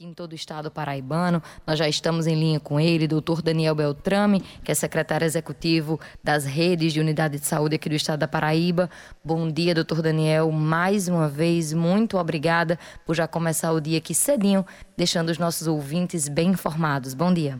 aqui 0.00 0.06
em 0.06 0.14
todo 0.14 0.32
o 0.32 0.34
estado 0.34 0.70
paraibano. 0.70 1.42
Nós 1.66 1.78
já 1.78 1.86
estamos 1.86 2.26
em 2.26 2.34
linha 2.34 2.58
com 2.58 2.80
ele, 2.80 3.06
doutor 3.06 3.42
Daniel 3.42 3.74
Beltrame, 3.74 4.40
que 4.64 4.72
é 4.72 4.74
secretário 4.74 5.26
executivo 5.26 6.00
das 6.24 6.46
redes 6.46 6.94
de 6.94 7.00
unidade 7.00 7.38
de 7.38 7.44
saúde 7.44 7.76
aqui 7.76 7.88
do 7.88 7.94
estado 7.94 8.20
da 8.20 8.28
Paraíba. 8.28 8.88
Bom 9.22 9.48
dia, 9.50 9.74
doutor 9.74 10.00
Daniel. 10.00 10.50
Mais 10.50 11.06
uma 11.06 11.28
vez, 11.28 11.74
muito 11.74 12.16
obrigada 12.16 12.78
por 13.04 13.14
já 13.14 13.28
começar 13.28 13.72
o 13.72 13.80
dia 13.80 13.98
aqui 13.98 14.14
cedinho, 14.14 14.64
deixando 14.96 15.28
os 15.28 15.38
nossos 15.38 15.66
ouvintes 15.66 16.28
bem 16.28 16.50
informados. 16.50 17.12
Bom 17.12 17.32
dia. 17.32 17.58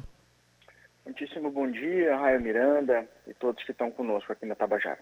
Muitíssimo 1.04 1.50
bom 1.50 1.70
dia, 1.70 2.16
Raio 2.16 2.40
Miranda 2.40 3.06
e 3.26 3.34
todos 3.34 3.62
que 3.64 3.72
estão 3.72 3.90
conosco 3.90 4.32
aqui 4.32 4.46
na 4.46 4.54
Tabajara. 4.54 5.00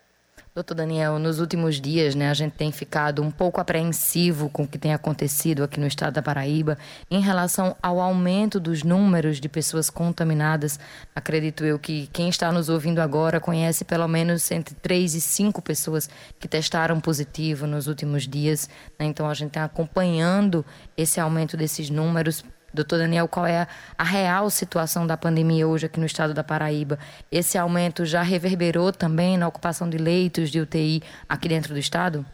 Doutor 0.58 0.74
Daniel, 0.74 1.20
nos 1.20 1.38
últimos 1.38 1.80
dias, 1.80 2.16
né, 2.16 2.28
a 2.28 2.34
gente 2.34 2.54
tem 2.54 2.72
ficado 2.72 3.22
um 3.22 3.30
pouco 3.30 3.60
apreensivo 3.60 4.50
com 4.50 4.64
o 4.64 4.66
que 4.66 4.76
tem 4.76 4.92
acontecido 4.92 5.62
aqui 5.62 5.78
no 5.78 5.86
estado 5.86 6.14
da 6.14 6.20
Paraíba 6.20 6.76
em 7.08 7.20
relação 7.20 7.76
ao 7.80 8.00
aumento 8.00 8.58
dos 8.58 8.82
números 8.82 9.38
de 9.40 9.48
pessoas 9.48 9.88
contaminadas. 9.88 10.80
Acredito 11.14 11.64
eu 11.64 11.78
que 11.78 12.08
quem 12.12 12.28
está 12.28 12.50
nos 12.50 12.68
ouvindo 12.68 12.98
agora 12.98 13.38
conhece 13.38 13.84
pelo 13.84 14.08
menos 14.08 14.50
entre 14.50 14.74
três 14.74 15.14
e 15.14 15.20
cinco 15.20 15.62
pessoas 15.62 16.10
que 16.40 16.48
testaram 16.48 17.00
positivo 17.00 17.64
nos 17.64 17.86
últimos 17.86 18.26
dias. 18.26 18.68
Né? 18.98 19.06
Então 19.06 19.30
a 19.30 19.34
gente 19.34 19.50
está 19.50 19.62
acompanhando 19.62 20.66
esse 20.96 21.20
aumento 21.20 21.56
desses 21.56 21.88
números 21.88 22.44
Doutor 22.72 22.98
Daniel, 22.98 23.26
qual 23.26 23.46
é 23.46 23.66
a, 23.96 24.04
real 24.04 24.50
situação 24.50 25.06
da 25.06 25.16
pandemia 25.16 25.66
hoje 25.66 25.86
aqui 25.86 25.98
no 25.98 26.04
estado 26.04 26.34
da 26.34 26.44
Paraíba? 26.44 26.98
Esse 27.32 27.56
aumento 27.56 28.04
já 28.04 28.20
reverberou 28.20 28.92
também 28.92 29.38
na 29.38 29.48
ocupação 29.48 29.88
de 29.88 29.96
leitos 29.96 30.50
de 30.50 30.60
UTI 30.60 31.02
aqui 31.26 31.48
dentro 31.48 31.72
do 31.72 31.78
estado? 31.78 32.26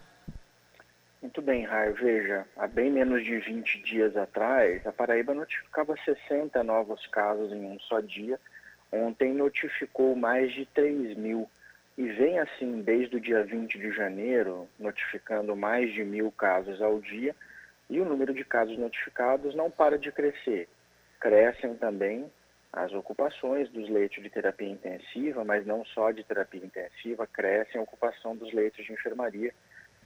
Muito 1.21 1.41
bem, 1.41 1.63
Raio. 1.63 1.95
Veja, 1.95 2.45
há 2.57 2.67
bem 2.67 2.91
menos 2.91 3.23
de 3.23 3.39
20 3.39 3.81
dias 3.83 4.15
atrás, 4.17 4.85
a 4.85 4.91
Paraíba 4.91 5.33
notificava 5.33 5.95
60 6.03 6.61
novos 6.63 7.07
casos 7.07 7.51
em 7.53 7.65
um 7.65 7.79
só 7.79 8.01
dia. 8.01 8.37
Ontem 8.91 9.33
notificou 9.33 10.15
mais 10.15 10.53
de 10.53 10.65
3 10.67 11.15
mil. 11.15 11.49
E 11.97 12.09
vem 12.09 12.39
assim 12.39 12.81
desde 12.81 13.15
o 13.15 13.21
dia 13.21 13.41
20 13.41 13.79
de 13.79 13.91
janeiro, 13.93 14.67
notificando 14.77 15.55
mais 15.55 15.93
de 15.93 16.03
mil 16.03 16.29
casos 16.29 16.81
ao 16.81 16.99
dia 16.99 17.33
e 17.89 17.99
o 17.99 18.05
número 18.05 18.33
de 18.33 18.43
casos 18.43 18.77
notificados 18.77 19.55
não 19.55 19.69
para 19.69 19.97
de 19.97 20.11
crescer. 20.11 20.67
Crescem 21.19 21.75
também 21.75 22.31
as 22.75 22.91
ocupações 22.93 23.69
dos 23.69 23.89
leitos 23.89 24.21
de 24.21 24.29
terapia 24.29 24.67
intensiva, 24.67 25.45
mas 25.45 25.65
não 25.65 25.85
só 25.85 26.11
de 26.11 26.23
terapia 26.23 26.63
intensiva, 26.63 27.25
cresce 27.25 27.77
a 27.77 27.81
ocupação 27.81 28.35
dos 28.35 28.51
leitos 28.53 28.85
de 28.85 28.91
enfermaria. 28.91 29.53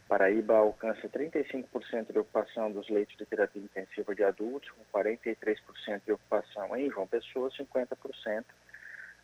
Paraíba 0.07 0.55
alcança 0.55 1.09
35% 1.09 2.11
de 2.11 2.19
ocupação 2.19 2.71
dos 2.71 2.87
leitos 2.89 3.15
de 3.17 3.25
terapia 3.25 3.61
intensiva 3.61 4.13
de 4.13 4.23
adultos, 4.23 4.69
com 4.71 4.99
43% 4.99 6.01
de 6.05 6.11
ocupação 6.11 6.75
em 6.75 6.89
João 6.89 7.07
Pessoa, 7.07 7.49
50% 7.49 8.45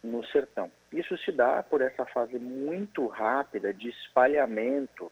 no 0.04 0.26
sertão. 0.28 0.72
Isso 0.92 1.18
se 1.20 1.32
dá 1.32 1.62
por 1.64 1.82
essa 1.82 2.06
fase 2.06 2.38
muito 2.38 3.08
rápida 3.08 3.74
de 3.74 3.90
espalhamento 3.90 5.12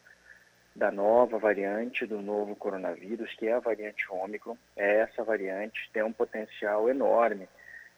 da 0.76 0.92
nova 0.92 1.38
variante 1.38 2.06
do 2.06 2.22
novo 2.22 2.56
coronavírus, 2.56 3.34
que 3.36 3.48
é 3.48 3.54
a 3.54 3.60
variante 3.60 4.06
Ômicron. 4.10 4.58
É 4.76 5.02
essa 5.02 5.24
variante 5.24 5.90
tem 5.94 6.04
um 6.04 6.14
potencial 6.14 6.90
enorme 6.90 7.48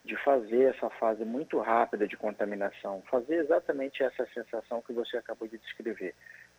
de 0.04 0.16
fazer 0.18 0.76
essa 0.76 0.90
fase 0.90 1.26
muito 1.26 1.60
rápida 1.60 2.08
de 2.08 2.16
contaminação, 2.16 3.02
fazer 3.10 3.38
exatamente 3.38 4.04
essa 4.04 4.26
sensação 4.34 4.82
que 4.82 4.94
você 4.94 5.18
acabou 5.18 5.48
de 5.48 5.58
descrever. 5.58 6.14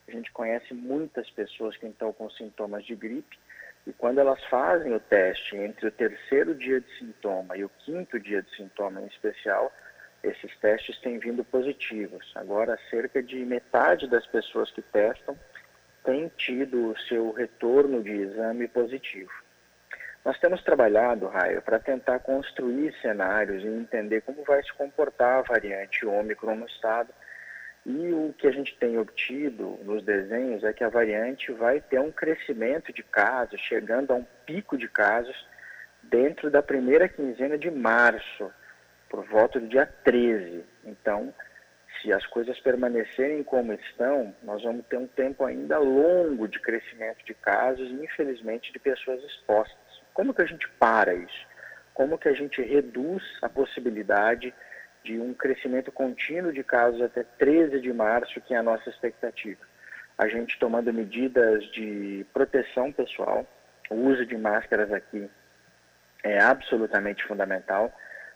A 0.08 0.11
gente 0.11 0.33
conhece 0.33 0.75
muitas 0.75 1.31
pessoas 1.31 1.77
que 1.77 1.86
estão 1.86 2.12
com 2.12 2.28
sintomas 2.30 2.84
de 2.84 2.97
gripe 2.97 3.39
e 3.86 3.92
quando 3.92 4.19
elas 4.19 4.42
fazem 4.47 4.92
o 4.92 5.01
teste 5.01 5.56
entre 5.56 5.86
o 5.86 5.92
terceiro 5.92 6.55
dia 6.56 6.80
de 6.80 6.98
sintoma 6.98 7.56
e 7.56 7.64
o 7.64 7.70
quinto 7.84 8.19
dia 8.19 8.42
de 8.42 8.56
sintoma 8.56 9.01
em 9.01 9.06
especial, 9.06 9.73
esses 10.25 10.56
testes 10.58 10.98
têm 11.01 11.19
vindo 11.20 11.45
positivos. 11.45 12.33
Agora, 12.34 12.77
cerca 12.91 13.23
de 13.23 13.36
metade 13.45 14.08
das 14.08 14.27
pessoas 14.27 14.73
que 14.73 14.83
testam 14.83 15.39
tem 16.06 16.30
tido 16.39 16.92
o 16.92 16.98
seu 17.00 17.33
retorno 17.33 18.00
de 18.00 18.12
exame 18.12 18.68
positivo. 18.68 19.30
Nós 20.24 20.39
temos 20.39 20.62
trabalhado, 20.62 21.27
Raio, 21.27 21.61
para 21.61 21.80
tentar 21.80 22.20
construir 22.20 22.94
cenários 23.02 23.62
e 23.62 23.67
entender 23.67 24.22
como 24.22 24.44
vai 24.44 24.62
se 24.62 24.72
comportar 24.72 25.39
a 25.39 25.42
variante 25.42 26.06
Ômicron 26.06 26.55
no 26.55 26.67
estado. 26.67 27.12
E 27.84 28.12
o 28.12 28.34
que 28.39 28.46
a 28.46 28.50
gente 28.50 28.77
tem 28.77 28.98
obtido 28.98 29.78
nos 29.84 30.02
desenhos 30.02 30.64
é 30.64 30.72
que 30.72 30.83
a 30.83 30.89
variante 30.89 31.52
vai 31.52 31.80
ter 31.80 32.00
um 32.00 32.11
crescimento 32.11 32.92
de 32.92 33.02
casos, 33.02 33.61
chegando 33.61 34.12
a 34.12 34.17
um 34.17 34.27
pico 34.44 34.77
de 34.78 34.88
casos 34.88 35.36
dentro 36.02 36.50
da 36.50 36.62
primeira 36.62 37.08
quinzena 37.08 37.58
de 37.58 37.70
março, 37.70 38.50
por 39.08 39.24
volta 39.24 39.61
do 39.61 39.68
dia 39.68 39.86
13. 40.05 40.64
Então, 40.84 41.33
se 42.06 42.12
as 42.12 42.24
coisas 42.27 42.58
permanecerem 42.61 43.42
como 43.42 43.72
estão, 43.72 44.33
nós 44.44 44.62
vamos 44.62 44.86
ter 44.86 44.96
um 44.96 45.08
tempo 45.08 45.44
ainda 45.44 45.77
longo 45.77 46.46
de 46.46 46.61
crescimento 46.61 47.24
de 47.24 47.34
casos 47.34 47.90
e, 47.90 47.94
infelizmente, 47.94 48.72
de 48.72 48.78
pessoas 48.78 49.20
expostas. 49.24 49.77
Como 50.14 50.33
que 50.33 50.40
a 50.40 50.46
gente 50.46 50.68
para 50.78 51.12
isso? 51.14 51.46
Como 51.92 52.17
que 52.17 52.28
a 52.28 52.33
gente 52.33 52.62
reduz 52.62 53.24
a 53.42 53.48
possibilidade 53.48 54.55
de 55.02 55.18
um 55.18 55.34
crescimento 55.34 55.90
contínuo 55.90 56.52
de 56.52 56.62
casos 56.62 57.02
até 57.02 57.24
13 57.24 57.80
de 57.80 57.92
março, 57.92 58.40
que 58.40 58.55
é 58.55 58.58
a 58.58 58.62
nossa 58.62 58.88
expectativa? 58.88 59.61
A 60.17 60.28
gente 60.28 60.58
tomando 60.61 60.92
medidas 60.94 61.64
de 61.73 62.24
proteção 62.33 62.92
pessoal, 62.92 63.44
o 63.90 63.96
uso 63.96 64.24
de 64.24 64.36
máscaras 64.36 64.92
aqui 64.92 65.28
é 66.23 66.40
absolutamente 66.40 67.24
fundamental, 67.24 67.92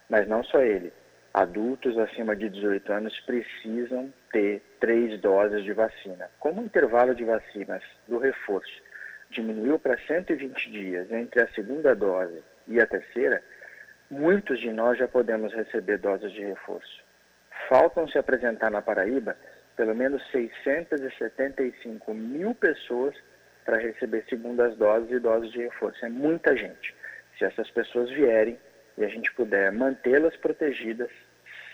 mas 0.09 0.27
não 0.27 0.43
só 0.43 0.61
ele 0.61 0.93
adultos 1.33 1.97
acima 1.99 2.35
de 2.35 2.49
18 2.49 2.93
anos 2.93 3.19
precisam 3.21 4.13
ter 4.33 4.63
três 4.81 5.21
doses 5.21 5.65
de 5.65 5.73
vacina. 5.73 6.29
Como 6.39 6.61
o 6.61 6.65
intervalo 6.65 7.15
de 7.15 7.25
vacinas 7.25 7.83
do 8.09 8.19
reforço 8.19 8.83
diminuiu 9.31 9.79
para 9.79 9.97
120 9.97 10.71
dias 10.71 11.11
entre 11.13 11.43
a 11.43 11.49
segunda 11.49 11.95
dose 11.95 12.43
e 12.67 12.81
a 12.81 12.87
terceira, 12.87 13.43
muitos 14.11 14.59
de 14.61 14.73
nós 14.73 14.99
já 14.99 15.07
podemos 15.07 15.53
receber 15.53 15.99
doses 15.99 16.33
de 16.33 16.43
reforço. 16.43 17.03
Faltam 17.69 18.09
se 18.09 18.19
apresentar 18.19 18.71
na 18.71 18.83
Paraíba 18.83 19.37
pelo 19.77 19.95
menos 19.95 20.23
675 20.31 22.13
mil 22.13 22.55
pessoas 22.55 23.15
para 23.65 23.79
receber 23.79 24.25
segundas 24.29 24.77
doses 24.77 25.11
e 25.11 25.19
doses 25.19 25.51
de 25.53 25.59
reforço. 25.59 26.05
É 26.05 26.09
muita 26.09 26.57
gente. 26.57 26.95
Se 27.39 27.45
essas 27.45 27.71
pessoas 27.71 28.11
vierem, 28.11 28.59
e 29.01 29.05
a 29.05 29.09
gente 29.09 29.33
puder 29.33 29.73
mantê-las 29.73 30.37
protegidas, 30.37 31.11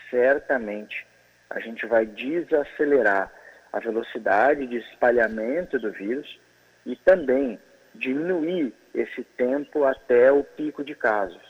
certamente 0.09 1.05
a 1.49 1.59
gente 1.59 1.85
vai 1.85 2.05
desacelerar 2.05 3.29
a 3.71 3.79
velocidade 3.79 4.65
de 4.65 4.77
espalhamento 4.77 5.77
do 5.77 5.91
vírus 5.91 6.39
e 6.85 6.95
também 6.95 7.59
diminuir 7.93 8.73
esse 8.93 9.23
tempo 9.35 9.83
até 9.83 10.31
o 10.31 10.41
pico 10.41 10.85
de 10.85 10.95
casos, 10.95 11.41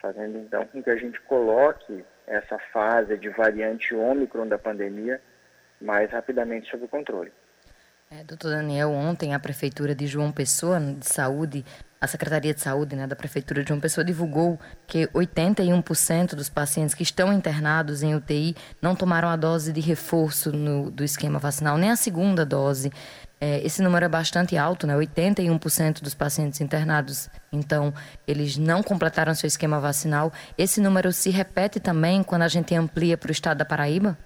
fazendo 0.00 0.38
então 0.38 0.64
com 0.66 0.80
que 0.80 0.90
a 0.90 0.96
gente 0.96 1.20
coloque 1.22 2.04
essa 2.26 2.58
fase 2.72 3.18
de 3.18 3.28
variante 3.28 3.94
Ômicron 3.94 4.46
da 4.46 4.58
pandemia 4.58 5.20
mais 5.80 6.10
rapidamente 6.10 6.70
sob 6.70 6.86
controle. 6.86 7.32
É, 8.10 8.22
doutor 8.22 8.50
Daniel, 8.50 8.90
ontem 8.90 9.34
a 9.34 9.40
Prefeitura 9.40 9.92
de 9.92 10.06
João 10.06 10.30
Pessoa, 10.30 10.78
de 10.78 11.06
Saúde, 11.06 11.64
a 12.00 12.06
Secretaria 12.06 12.52
de 12.52 12.60
Saúde 12.60 12.94
né, 12.94 13.06
da 13.06 13.16
Prefeitura 13.16 13.62
de 13.62 13.68
João 13.68 13.80
Pessoa 13.80 14.04
divulgou 14.04 14.58
que 14.86 15.06
81% 15.08 16.34
dos 16.34 16.48
pacientes 16.48 16.94
que 16.94 17.02
estão 17.02 17.32
internados 17.32 18.02
em 18.02 18.14
UTI 18.14 18.54
não 18.82 18.94
tomaram 18.94 19.28
a 19.28 19.36
dose 19.36 19.72
de 19.72 19.80
reforço 19.80 20.52
no, 20.52 20.90
do 20.90 21.02
esquema 21.02 21.38
vacinal, 21.38 21.78
nem 21.78 21.90
a 21.90 21.96
segunda 21.96 22.44
dose. 22.44 22.90
É, 23.40 23.58
esse 23.64 23.82
número 23.82 24.04
é 24.04 24.08
bastante 24.08 24.56
alto, 24.56 24.86
né? 24.86 24.94
81% 24.94 26.02
dos 26.02 26.14
pacientes 26.14 26.60
internados, 26.60 27.28
então, 27.52 27.92
eles 28.26 28.56
não 28.56 28.82
completaram 28.82 29.34
seu 29.34 29.46
esquema 29.46 29.78
vacinal. 29.78 30.32
Esse 30.56 30.80
número 30.80 31.12
se 31.12 31.30
repete 31.30 31.78
também 31.78 32.22
quando 32.22 32.42
a 32.42 32.48
gente 32.48 32.74
amplia 32.74 33.16
para 33.16 33.28
o 33.28 33.32
estado 33.32 33.58
da 33.58 33.64
Paraíba? 33.64 34.16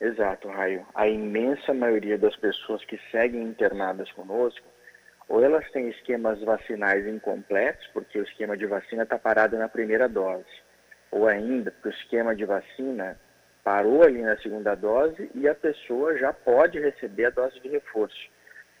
Exato, 0.00 0.48
Raio. 0.48 0.86
A 0.94 1.08
imensa 1.08 1.74
maioria 1.74 2.16
das 2.16 2.36
pessoas 2.36 2.84
que 2.84 2.98
seguem 3.10 3.42
internadas 3.42 4.10
conosco, 4.12 4.64
ou 5.28 5.44
elas 5.44 5.70
têm 5.70 5.88
esquemas 5.88 6.40
vacinais 6.40 7.06
incompletos, 7.06 7.86
porque 7.88 8.18
o 8.18 8.22
esquema 8.22 8.56
de 8.56 8.66
vacina 8.66 9.02
está 9.02 9.18
parado 9.18 9.58
na 9.58 9.68
primeira 9.68 10.08
dose, 10.08 10.46
ou 11.10 11.28
ainda 11.28 11.70
porque 11.70 11.88
o 11.88 11.92
esquema 11.92 12.34
de 12.34 12.44
vacina 12.44 13.18
parou 13.62 14.02
ali 14.02 14.22
na 14.22 14.38
segunda 14.38 14.74
dose 14.74 15.30
e 15.34 15.46
a 15.46 15.54
pessoa 15.54 16.16
já 16.16 16.32
pode 16.32 16.80
receber 16.80 17.26
a 17.26 17.30
dose 17.30 17.60
de 17.60 17.68
reforço. 17.68 18.30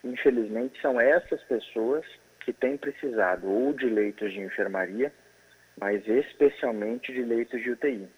Infelizmente, 0.02 0.80
são 0.80 0.98
essas 0.98 1.42
pessoas 1.44 2.04
que 2.40 2.52
têm 2.52 2.78
precisado 2.78 3.46
ou 3.46 3.74
de 3.74 3.86
leitos 3.86 4.32
de 4.32 4.40
enfermaria, 4.40 5.12
mas 5.78 6.06
especialmente 6.08 7.12
de 7.12 7.22
leitos 7.22 7.60
de 7.60 7.72
UTI. 7.72 8.08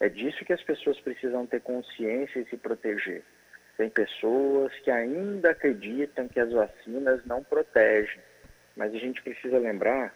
É 0.00 0.08
disso 0.08 0.44
que 0.44 0.52
as 0.52 0.62
pessoas 0.62 0.98
precisam 1.00 1.46
ter 1.46 1.60
consciência 1.60 2.40
e 2.40 2.46
se 2.46 2.56
proteger. 2.56 3.22
Tem 3.76 3.90
pessoas 3.90 4.72
que 4.80 4.90
ainda 4.90 5.50
acreditam 5.50 6.28
que 6.28 6.40
as 6.40 6.50
vacinas 6.50 7.24
não 7.26 7.44
protegem, 7.44 8.20
mas 8.76 8.94
a 8.94 8.98
gente 8.98 9.22
precisa 9.22 9.58
lembrar 9.58 10.14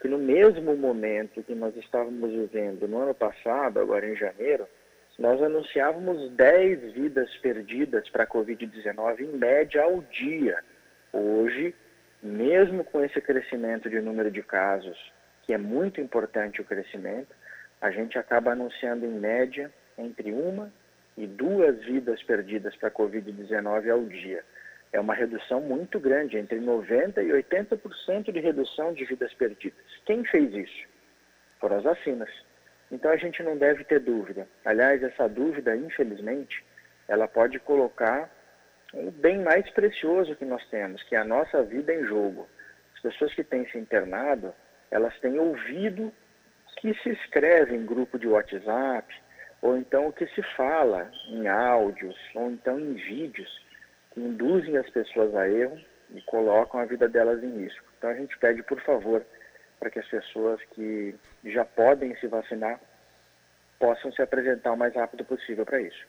que 0.00 0.08
no 0.08 0.18
mesmo 0.18 0.76
momento 0.76 1.42
que 1.42 1.54
nós 1.54 1.76
estávamos 1.76 2.30
vivendo 2.30 2.88
no 2.88 2.98
ano 2.98 3.14
passado, 3.14 3.80
agora 3.80 4.08
em 4.08 4.16
janeiro, 4.16 4.66
nós 5.18 5.40
anunciávamos 5.40 6.30
10 6.32 6.92
vidas 6.92 7.34
perdidas 7.38 8.08
para 8.10 8.24
a 8.24 8.26
Covid-19 8.26 9.20
em 9.20 9.36
média 9.36 9.82
ao 9.82 10.02
dia. 10.02 10.58
Hoje, 11.12 11.74
mesmo 12.22 12.84
com 12.84 13.02
esse 13.02 13.20
crescimento 13.20 13.88
de 13.88 14.00
número 14.00 14.30
de 14.30 14.42
casos, 14.42 15.12
que 15.44 15.54
é 15.54 15.58
muito 15.58 16.00
importante 16.00 16.60
o 16.60 16.64
crescimento, 16.64 17.34
a 17.80 17.90
gente 17.90 18.18
acaba 18.18 18.52
anunciando 18.52 19.06
em 19.06 19.18
média 19.18 19.72
entre 19.96 20.32
uma 20.32 20.70
e 21.16 21.26
duas 21.26 21.82
vidas 21.84 22.22
perdidas 22.22 22.76
para 22.76 22.88
a 22.88 22.92
Covid-19 22.92 23.90
ao 23.90 24.04
dia. 24.04 24.44
É 24.92 25.00
uma 25.00 25.14
redução 25.14 25.60
muito 25.60 25.98
grande, 25.98 26.38
entre 26.38 26.58
90% 26.58 27.18
e 27.18 27.32
80% 27.32 28.32
de 28.32 28.40
redução 28.40 28.92
de 28.92 29.04
vidas 29.04 29.32
perdidas. 29.34 29.84
Quem 30.04 30.24
fez 30.24 30.54
isso? 30.54 30.88
Foram 31.58 31.78
as 31.78 31.84
vacinas. 31.84 32.30
Então 32.90 33.10
a 33.10 33.16
gente 33.16 33.42
não 33.42 33.56
deve 33.56 33.84
ter 33.84 34.00
dúvida. 34.00 34.46
Aliás, 34.64 35.02
essa 35.02 35.28
dúvida, 35.28 35.74
infelizmente, 35.74 36.64
ela 37.08 37.26
pode 37.26 37.58
colocar 37.58 38.30
um 38.94 39.10
bem 39.10 39.42
mais 39.42 39.68
precioso 39.70 40.36
que 40.36 40.44
nós 40.44 40.64
temos, 40.68 41.02
que 41.04 41.16
é 41.16 41.18
a 41.18 41.24
nossa 41.24 41.62
vida 41.62 41.92
em 41.92 42.04
jogo. 42.04 42.48
As 42.94 43.02
pessoas 43.02 43.34
que 43.34 43.42
têm 43.42 43.68
se 43.68 43.78
internado, 43.78 44.54
elas 44.90 45.18
têm 45.20 45.38
ouvido 45.38 46.12
que 46.76 46.94
se 47.02 47.10
escreve 47.10 47.74
em 47.74 47.84
grupo 47.84 48.18
de 48.18 48.28
WhatsApp, 48.28 49.12
ou 49.62 49.76
então 49.76 50.08
o 50.08 50.12
que 50.12 50.26
se 50.28 50.42
fala 50.56 51.10
em 51.28 51.48
áudios, 51.48 52.16
ou 52.34 52.50
então 52.50 52.78
em 52.78 52.94
vídeos, 52.94 53.48
que 54.12 54.20
induzem 54.20 54.76
as 54.76 54.88
pessoas 54.90 55.34
a 55.34 55.48
erro 55.48 55.78
e 56.10 56.20
colocam 56.22 56.80
a 56.80 56.84
vida 56.84 57.08
delas 57.08 57.42
em 57.42 57.64
risco. 57.64 57.84
Então 57.98 58.10
a 58.10 58.14
gente 58.14 58.38
pede, 58.38 58.62
por 58.62 58.80
favor, 58.82 59.24
para 59.78 59.90
que 59.90 59.98
as 59.98 60.08
pessoas 60.08 60.60
que 60.74 61.14
já 61.44 61.64
podem 61.64 62.16
se 62.16 62.26
vacinar 62.26 62.80
possam 63.78 64.10
se 64.12 64.22
apresentar 64.22 64.72
o 64.72 64.76
mais 64.76 64.94
rápido 64.94 65.24
possível 65.24 65.64
para 65.64 65.80
isso. 65.80 66.06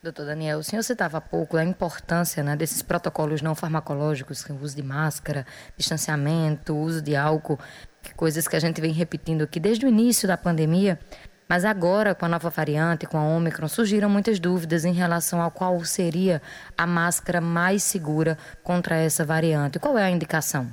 Doutor 0.00 0.26
Daniel, 0.26 0.58
o 0.58 0.62
senhor 0.62 0.82
citava 0.82 1.18
há 1.18 1.20
pouco 1.20 1.56
a 1.56 1.64
importância 1.64 2.40
né, 2.40 2.54
desses 2.54 2.82
protocolos 2.82 3.42
não 3.42 3.56
farmacológicos, 3.56 4.48
o 4.48 4.54
uso 4.54 4.76
de 4.76 4.82
máscara, 4.82 5.44
distanciamento, 5.76 6.76
uso 6.76 7.02
de 7.02 7.16
álcool, 7.16 7.58
coisas 8.14 8.46
que 8.46 8.54
a 8.54 8.60
gente 8.60 8.80
vem 8.80 8.92
repetindo 8.92 9.42
aqui 9.42 9.58
desde 9.58 9.84
o 9.84 9.88
início 9.88 10.28
da 10.28 10.36
pandemia. 10.36 11.00
Mas 11.48 11.64
agora, 11.64 12.14
com 12.14 12.26
a 12.26 12.28
nova 12.28 12.50
variante, 12.50 13.06
com 13.06 13.16
a 13.16 13.22
Ômicron, 13.22 13.68
surgiram 13.68 14.10
muitas 14.10 14.38
dúvidas 14.38 14.84
em 14.84 14.92
relação 14.92 15.42
a 15.42 15.50
qual 15.50 15.82
seria 15.82 16.42
a 16.76 16.86
máscara 16.86 17.40
mais 17.40 17.82
segura 17.82 18.36
contra 18.62 18.96
essa 18.96 19.24
variante. 19.24 19.78
Qual 19.78 19.96
é 19.96 20.04
a 20.04 20.10
indicação? 20.10 20.66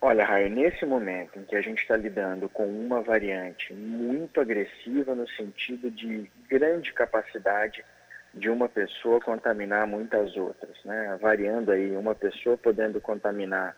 Olha, 0.00 0.24
Raio, 0.24 0.50
nesse 0.50 0.84
momento 0.84 1.38
em 1.38 1.44
que 1.44 1.54
a 1.54 1.60
gente 1.60 1.80
está 1.80 1.96
lidando 1.96 2.48
com 2.48 2.66
uma 2.66 3.00
variante 3.00 3.72
muito 3.72 4.40
agressiva 4.40 5.14
no 5.14 5.28
sentido 5.28 5.88
de 5.92 6.28
grande 6.50 6.92
capacidade 6.92 7.84
de 8.34 8.50
uma 8.50 8.68
pessoa 8.68 9.20
contaminar 9.20 9.86
muitas 9.86 10.36
outras, 10.36 10.76
né? 10.84 11.16
Variando 11.20 11.70
aí 11.70 11.96
uma 11.96 12.16
pessoa 12.16 12.58
podendo 12.58 13.00
contaminar 13.00 13.76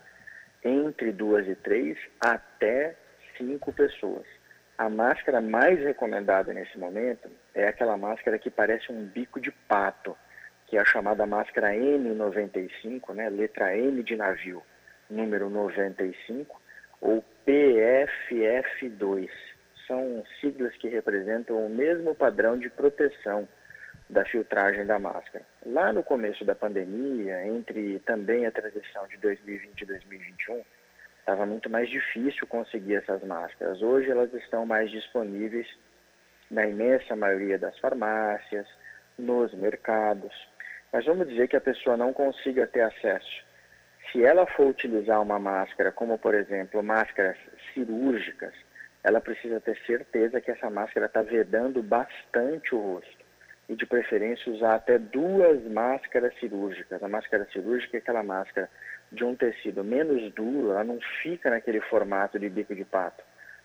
entre 0.65 1.13
duas 1.13 1.47
e 1.47 1.55
três 1.55 1.99
até 2.19 2.95
cinco 3.37 3.71
pessoas. 3.71 4.25
A 4.77 4.89
máscara 4.89 5.41
mais 5.41 5.79
recomendada 5.79 6.53
nesse 6.53 6.77
momento 6.77 7.31
é 7.55 7.69
aquela 7.69 7.97
máscara 7.97 8.39
que 8.39 8.51
parece 8.51 8.91
um 8.91 9.07
bico 9.07 9.41
de 9.41 9.53
pato, 9.53 10.17
que 10.67 10.77
é 10.77 10.81
a 10.81 10.85
chamada 10.85 11.25
máscara 11.25 11.73
N95, 11.73 13.15
né? 13.15 13.29
Letra 13.31 13.77
N 13.77 14.03
de 14.03 14.17
navio 14.17 14.63
número 15.09 15.49
95, 15.49 16.61
ou 17.01 17.25
PFF2. 17.47 19.29
São 19.87 20.25
siglas 20.41 20.75
que 20.77 20.89
representam 20.89 21.65
o 21.65 21.71
mesmo 21.71 22.15
padrão 22.15 22.59
de 22.59 22.69
proteção 22.69 23.47
da 24.09 24.25
filtragem 24.25 24.85
da 24.87 24.99
máscara. 24.99 25.45
Lá 25.65 25.93
no 25.93 26.03
começo 26.03 26.45
da 26.45 26.55
pandemia, 26.55 27.47
entre 27.47 27.99
também 28.01 28.47
a 28.47 28.51
transição 28.51 29.07
de 29.07 29.17
2020 29.19 29.81
e 29.81 29.87
2021, 29.87 30.65
estava 31.25 31.47
muito 31.47 31.71
mais 31.71 31.89
difícil 31.89 32.47
conseguir 32.47 32.97
essas 32.97 33.23
máscaras. 33.25 33.81
Hoje 33.81 34.11
elas 34.11 34.33
estão 34.35 34.67
mais 34.67 34.91
disponíveis 34.91 35.67
na 36.51 36.67
imensa 36.67 37.17
maioria 37.17 37.59
das 37.59 37.79
farmácias, 37.79 38.67
nos 39.19 39.53
mercados. 39.55 40.33
Mas 40.93 41.07
vamos 41.07 41.29
dizer 41.29 41.49
que 41.49 41.57
a 41.57 41.61
pessoa 41.61 41.97
não 41.97 42.13
consiga 42.13 42.67
ter 42.67 42.83
acesso 42.83 43.45
se 44.15 44.25
ela 44.25 44.47
for 44.47 44.69
utilizar 44.69 45.21
uma 45.21 45.41
máscara, 45.41 45.91
como 45.91 46.17
por 46.17 46.35
exemplo 46.35 46.81
máscaras 46.85 47.37
cirúrgicas, 47.73 48.55
ela 49.03 49.21
precisa 49.21 49.61
ter 49.61 49.77
certeza 49.85 50.41
que 50.41 50.53
essa 50.53 50.71
máscara 50.71 51.07
está 51.07 51.21
vedando 51.21 51.83
bastante 51.83 52.75
o 52.75 52.79
rosto. 52.79 53.25
E 53.69 53.75
de 53.75 53.85
preferência 53.87 54.53
usar 54.53 54.77
até 54.77 54.99
duas 54.99 55.63
máscaras 55.65 56.33
cirúrgicas. 56.39 57.03
A 57.03 57.09
máscara 57.09 57.45
cirúrgica 57.53 57.97
é 57.97 57.99
aquela 57.99 58.23
máscara 58.23 58.71
de 59.15 59.25
um 59.25 59.35
tecido 59.35 59.83
menos 59.85 60.33
duro, 60.35 60.73
ela 60.73 60.85
não 60.85 60.99
fica 61.23 61.51
naquele 61.51 61.81
formato 61.83 62.39
de 62.39 62.49
bico 62.49 62.75
de 62.75 62.85
pato, 62.85 63.23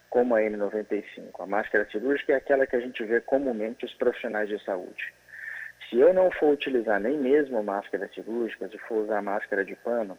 como 0.09 0.35
a 0.35 0.39
N95. 0.39 1.31
A 1.39 1.45
máscara 1.45 1.85
cirúrgica 1.91 2.33
é 2.33 2.35
aquela 2.35 2.65
que 2.65 2.75
a 2.75 2.79
gente 2.79 3.03
vê 3.03 3.19
comumente 3.19 3.85
os 3.85 3.93
profissionais 3.95 4.47
de 4.47 4.63
saúde. 4.63 5.13
Se 5.89 5.97
eu 5.97 6.13
não 6.13 6.29
for 6.31 6.53
utilizar 6.53 6.99
nem 6.99 7.17
mesmo 7.17 7.63
máscaras 7.63 8.13
cirúrgicas, 8.13 8.71
se 8.71 8.77
for 8.79 9.03
usar 9.03 9.21
máscara 9.21 9.65
de 9.65 9.75
pano, 9.75 10.17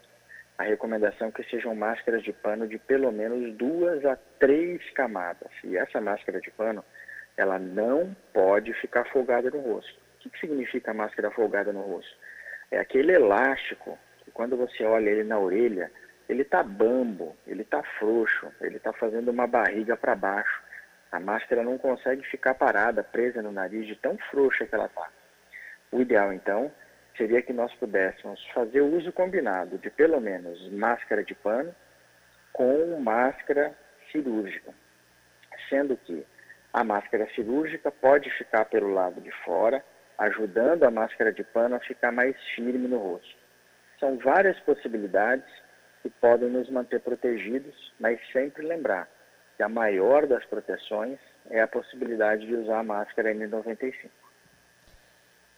a 0.58 0.64
recomendação 0.64 1.28
é 1.28 1.30
que 1.30 1.42
sejam 1.44 1.74
máscaras 1.74 2.22
de 2.22 2.32
pano 2.32 2.68
de 2.68 2.76
pelo 2.76 3.10
menos 3.10 3.56
duas 3.56 4.04
a 4.04 4.16
três 4.38 4.82
camadas. 4.90 5.50
E 5.64 5.76
essa 5.76 6.00
máscara 6.00 6.40
de 6.40 6.50
pano, 6.50 6.84
ela 7.36 7.58
não 7.58 8.14
pode 8.34 8.74
ficar 8.74 9.06
folgada 9.06 9.50
no 9.50 9.60
rosto. 9.60 9.98
O 10.16 10.18
que, 10.18 10.28
que 10.28 10.40
significa 10.40 10.92
máscara 10.92 11.30
folgada 11.30 11.72
no 11.72 11.80
rosto? 11.80 12.14
É 12.70 12.78
aquele 12.78 13.12
elástico 13.12 13.98
quando 14.30 14.56
você 14.56 14.84
olha 14.84 15.10
ele 15.10 15.24
na 15.24 15.38
orelha, 15.38 15.90
ele 16.28 16.42
está 16.42 16.62
bambo, 16.62 17.36
ele 17.46 17.62
está 17.62 17.82
frouxo, 17.98 18.52
ele 18.60 18.76
está 18.76 18.92
fazendo 18.92 19.30
uma 19.30 19.46
barriga 19.46 19.96
para 19.96 20.14
baixo. 20.14 20.62
A 21.10 21.18
máscara 21.18 21.62
não 21.64 21.76
consegue 21.76 22.22
ficar 22.24 22.54
parada, 22.54 23.02
presa 23.02 23.42
no 23.42 23.50
nariz, 23.50 23.86
de 23.86 23.96
tão 23.96 24.16
frouxa 24.30 24.64
que 24.64 24.74
ela 24.74 24.86
está. 24.86 25.08
O 25.90 26.00
ideal, 26.00 26.32
então, 26.32 26.70
seria 27.16 27.42
que 27.42 27.52
nós 27.52 27.74
pudéssemos 27.74 28.44
fazer 28.54 28.80
o 28.80 28.96
uso 28.96 29.12
combinado 29.12 29.76
de 29.78 29.90
pelo 29.90 30.20
menos 30.20 30.70
máscara 30.70 31.24
de 31.24 31.34
pano 31.34 31.74
com 32.52 33.00
máscara 33.00 33.76
cirúrgica, 34.12 34.72
sendo 35.68 35.96
que 35.96 36.24
a 36.72 36.84
máscara 36.84 37.28
cirúrgica 37.34 37.90
pode 37.90 38.30
ficar 38.30 38.66
pelo 38.66 38.92
lado 38.92 39.20
de 39.20 39.32
fora, 39.44 39.84
ajudando 40.16 40.84
a 40.84 40.90
máscara 40.90 41.32
de 41.32 41.42
pano 41.42 41.74
a 41.74 41.80
ficar 41.80 42.12
mais 42.12 42.36
firme 42.54 42.86
no 42.86 42.98
rosto. 42.98 43.39
São 44.00 44.16
várias 44.16 44.58
possibilidades 44.60 45.44
que 46.02 46.08
podem 46.08 46.48
nos 46.48 46.70
manter 46.70 47.00
protegidos, 47.00 47.92
mas 48.00 48.18
sempre 48.32 48.66
lembrar 48.66 49.06
que 49.58 49.62
a 49.62 49.68
maior 49.68 50.26
das 50.26 50.44
proteções 50.46 51.18
é 51.50 51.60
a 51.60 51.68
possibilidade 51.68 52.46
de 52.46 52.54
usar 52.54 52.78
a 52.78 52.82
máscara 52.82 53.34
N95. 53.34 54.08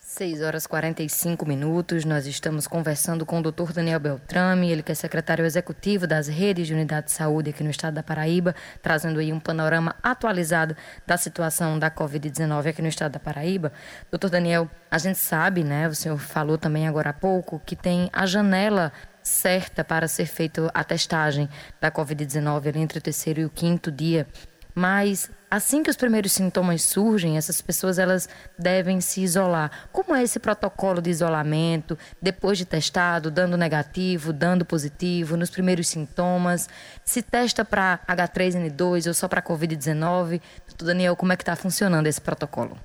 6 0.04 0.42
horas 0.42 0.66
45 0.66 1.46
minutos, 1.46 2.04
nós 2.04 2.26
estamos 2.26 2.66
conversando 2.66 3.24
com 3.24 3.38
o 3.38 3.42
Dr. 3.42 3.72
Daniel 3.72 4.00
Beltrame, 4.00 4.68
ele 4.68 4.82
que 4.82 4.90
é 4.90 4.94
secretário 4.96 5.44
executivo 5.46 6.08
das 6.08 6.26
redes 6.26 6.66
de 6.66 6.74
unidade 6.74 7.06
de 7.06 7.12
saúde 7.12 7.50
aqui 7.50 7.62
no 7.62 7.70
estado 7.70 7.94
da 7.94 8.02
Paraíba, 8.02 8.52
trazendo 8.82 9.20
aí 9.20 9.32
um 9.32 9.38
panorama 9.38 9.94
atualizado 10.02 10.76
da 11.06 11.16
situação 11.16 11.78
da 11.78 11.88
Covid-19 11.88 12.66
aqui 12.66 12.82
no 12.82 12.88
estado 12.88 13.12
da 13.12 13.20
Paraíba. 13.20 13.72
Doutor 14.10 14.28
Daniel, 14.28 14.68
a 14.90 14.98
gente 14.98 15.20
sabe, 15.20 15.62
né, 15.62 15.88
o 15.88 15.94
senhor 15.94 16.18
falou 16.18 16.58
também 16.58 16.88
agora 16.88 17.10
há 17.10 17.14
pouco, 17.14 17.62
que 17.64 17.76
tem 17.76 18.10
a 18.12 18.26
janela 18.26 18.92
certa 19.22 19.84
para 19.84 20.08
ser 20.08 20.26
feita 20.26 20.68
a 20.74 20.82
testagem 20.82 21.48
da 21.80 21.92
Covid-19 21.92 22.74
entre 22.74 22.98
o 22.98 23.02
terceiro 23.02 23.40
e 23.40 23.44
o 23.44 23.50
quinto 23.50 23.90
dia 23.90 24.26
mas 24.74 25.30
assim 25.50 25.82
que 25.82 25.90
os 25.90 25.96
primeiros 25.96 26.32
sintomas 26.32 26.82
surgem, 26.82 27.36
essas 27.36 27.60
pessoas 27.60 27.98
elas 27.98 28.28
devem 28.58 29.00
se 29.00 29.20
isolar. 29.20 29.88
Como 29.92 30.14
é 30.14 30.22
esse 30.22 30.40
protocolo 30.40 31.02
de 31.02 31.10
isolamento 31.10 31.98
depois 32.20 32.56
de 32.56 32.64
testado, 32.64 33.30
dando 33.30 33.56
negativo, 33.56 34.32
dando 34.32 34.64
positivo, 34.64 35.36
nos 35.36 35.50
primeiros 35.50 35.88
sintomas? 35.88 36.68
Se 37.04 37.22
testa 37.22 37.64
para 37.64 38.00
H3N2 38.08 39.08
ou 39.08 39.14
só 39.14 39.28
para 39.28 39.42
COVID-19? 39.42 40.40
Doutor 40.66 40.86
Daniel, 40.86 41.16
como 41.16 41.32
é 41.32 41.36
que 41.36 41.42
está 41.42 41.54
funcionando 41.56 42.06
esse 42.06 42.20
protocolo? 42.20 42.78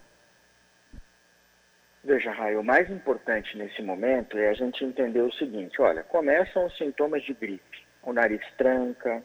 Veja, 2.04 2.32
Raio, 2.32 2.62
o 2.62 2.64
mais 2.64 2.90
importante 2.90 3.58
nesse 3.58 3.82
momento 3.82 4.38
é 4.38 4.48
a 4.48 4.54
gente 4.54 4.82
entender 4.86 5.20
o 5.20 5.34
seguinte: 5.34 5.82
olha, 5.82 6.04
começam 6.04 6.66
os 6.66 6.78
sintomas 6.78 7.22
de 7.24 7.34
gripe. 7.34 7.86
O 8.02 8.14
nariz 8.14 8.42
tranca, 8.58 9.22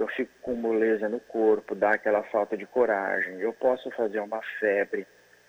eu 0.00 0.08
fico 0.08 0.32
com 0.40 0.54
moleza 0.54 1.08
no 1.10 1.20
corpo, 1.20 1.74
dá 1.74 1.90
aquela 1.90 2.22
falta 2.24 2.56
de 2.56 2.64
coragem, 2.66 3.38
eu 3.38 3.52
posso 3.52 3.90
fazer 3.90 4.20
uma 4.20 4.40
febre. 4.58 5.06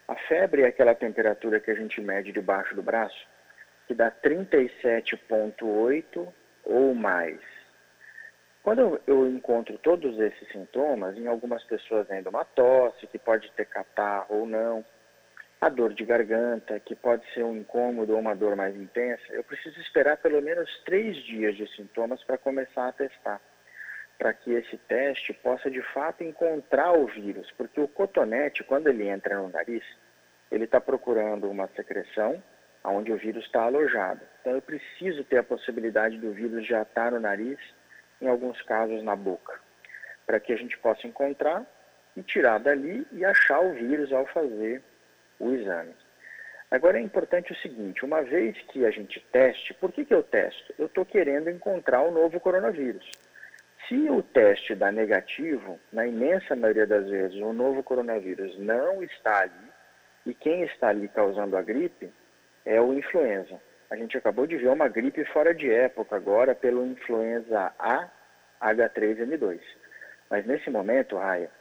A 0.08 0.16
febre 0.16 0.64
é 0.64 0.68
aquela 0.68 0.94
temperatura 0.94 1.62
que 1.62 1.72
a 1.72 1.74
gente 1.74 2.02
mede 2.02 2.34
debaixo 2.34 2.76
do 2.76 2.84
braço, 2.84 3.26
que 3.88 3.94
dá 3.94 4.12
37,8 4.12 6.28
ou 6.66 6.94
mais. 6.94 7.40
Quando 8.62 9.00
eu 9.08 9.26
encontro 9.26 9.78
todos 9.78 10.20
esses 10.20 10.50
sintomas, 10.50 11.18
em 11.18 11.28
algumas 11.28 11.64
pessoas 11.64 12.12
ainda 12.12 12.30
uma 12.30 12.44
tosse, 12.44 13.08
que 13.08 13.18
pode 13.18 13.50
ter 13.54 13.64
catarro 13.66 14.36
ou 14.36 14.46
não, 14.46 14.84
a 15.62 15.70
dor 15.70 15.94
de 15.94 16.04
garganta, 16.04 16.78
que 16.80 16.94
pode 16.94 17.26
ser 17.34 17.44
um 17.44 17.56
incômodo 17.56 18.12
ou 18.14 18.20
uma 18.20 18.36
dor 18.36 18.58
mais 18.58 18.76
intensa, 18.76 19.24
eu 19.30 19.46
preciso 19.46 19.80
esperar 19.80 20.18
pelo 20.18 20.42
menos 20.42 20.70
três 20.84 21.16
dias 21.24 21.56
de 21.56 21.66
sintomas 21.74 22.22
para 22.26 22.38
começar 22.38 22.90
a 22.90 22.92
testar, 22.92 23.40
para 24.22 24.34
que 24.34 24.54
esse 24.54 24.78
teste 24.78 25.34
possa 25.34 25.72
de 25.72 25.82
fato 25.94 26.24
encontrar 26.24 26.92
o 26.92 27.08
vírus, 27.08 27.52
porque 27.58 27.82
o 27.82 27.88
cotonete, 27.88 28.64
quando 28.64 28.86
ele 28.86 29.08
entra 29.08 29.40
no 29.40 29.50
nariz, 29.50 29.84
ele 30.52 30.66
está 30.66 30.80
procurando 30.80 31.50
uma 31.50 31.68
secreção 31.70 32.42
onde 32.84 33.12
o 33.12 33.18
vírus 33.18 33.44
está 33.44 33.64
alojado. 33.64 34.22
Então 34.40 34.54
eu 34.54 34.62
preciso 34.62 35.24
ter 35.24 35.40
a 35.40 35.44
possibilidade 35.44 36.20
do 36.20 36.32
vírus 36.34 36.68
já 36.68 36.84
estar 36.84 37.12
no 37.12 37.20
nariz 37.20 37.58
em 38.22 38.28
alguns 38.28 38.62
casos 38.62 39.02
na 39.02 39.16
boca, 39.16 39.60
para 40.28 40.40
que 40.40 40.54
a 40.54 40.56
gente 40.56 40.78
possa 40.78 41.08
encontrar 41.08 41.66
e 42.16 42.22
tirar 42.22 42.60
dali 42.60 43.08
e 43.12 43.26
achar 43.26 43.60
o 43.60 43.74
vírus 43.74 44.14
ao 44.14 44.28
fazer 44.28 44.84
o 45.40 45.50
exame. 45.50 45.96
Agora 46.70 47.00
é 47.00 47.02
importante 47.02 47.54
o 47.54 47.56
seguinte: 47.56 48.06
uma 48.06 48.22
vez 48.22 48.56
que 48.70 48.86
a 48.86 48.92
gente 48.92 49.20
teste, 49.32 49.74
por 49.74 49.92
que, 49.92 50.06
que 50.06 50.14
eu 50.14 50.22
testo? 50.22 50.76
Eu 50.78 50.86
estou 50.86 51.04
querendo 51.04 51.50
encontrar 51.50 52.04
o 52.04 52.12
novo 52.12 52.40
coronavírus. 52.40 53.10
Se 53.92 54.10
o 54.10 54.24
teste 54.24 54.74
dá 54.74 54.90
negativo, 54.90 55.78
na 55.92 56.08
imensa 56.08 56.56
maioria 56.56 56.88
das 56.88 57.10
vezes 57.10 57.36
o 57.42 57.52
novo 57.52 57.84
coronavírus 57.84 58.58
não 58.58 59.04
está 59.04 59.42
ali, 59.42 59.72
e 60.26 60.34
quem 60.34 60.64
está 60.64 60.88
ali 60.88 61.10
causando 61.10 61.58
a 61.58 61.62
gripe 61.62 62.10
é 62.64 62.80
o 62.80 62.94
influenza 62.94 63.60
a 63.92 63.98
gente 63.98 64.18
acabou 64.18 64.48
de 64.48 64.56
ver 64.56 64.70
uma 64.70 64.88
gripe 64.88 65.26
fora 65.26 65.54
de 65.54 65.70
época 65.70 66.16
agora 66.16 66.56
pelo 66.56 66.88
influenza 66.88 67.74
A 67.78 68.10
H3N2. 68.62 69.60
Mas 70.30 70.46
nesse 70.46 70.70
momento, 70.70 71.18
Raia, 71.18 71.52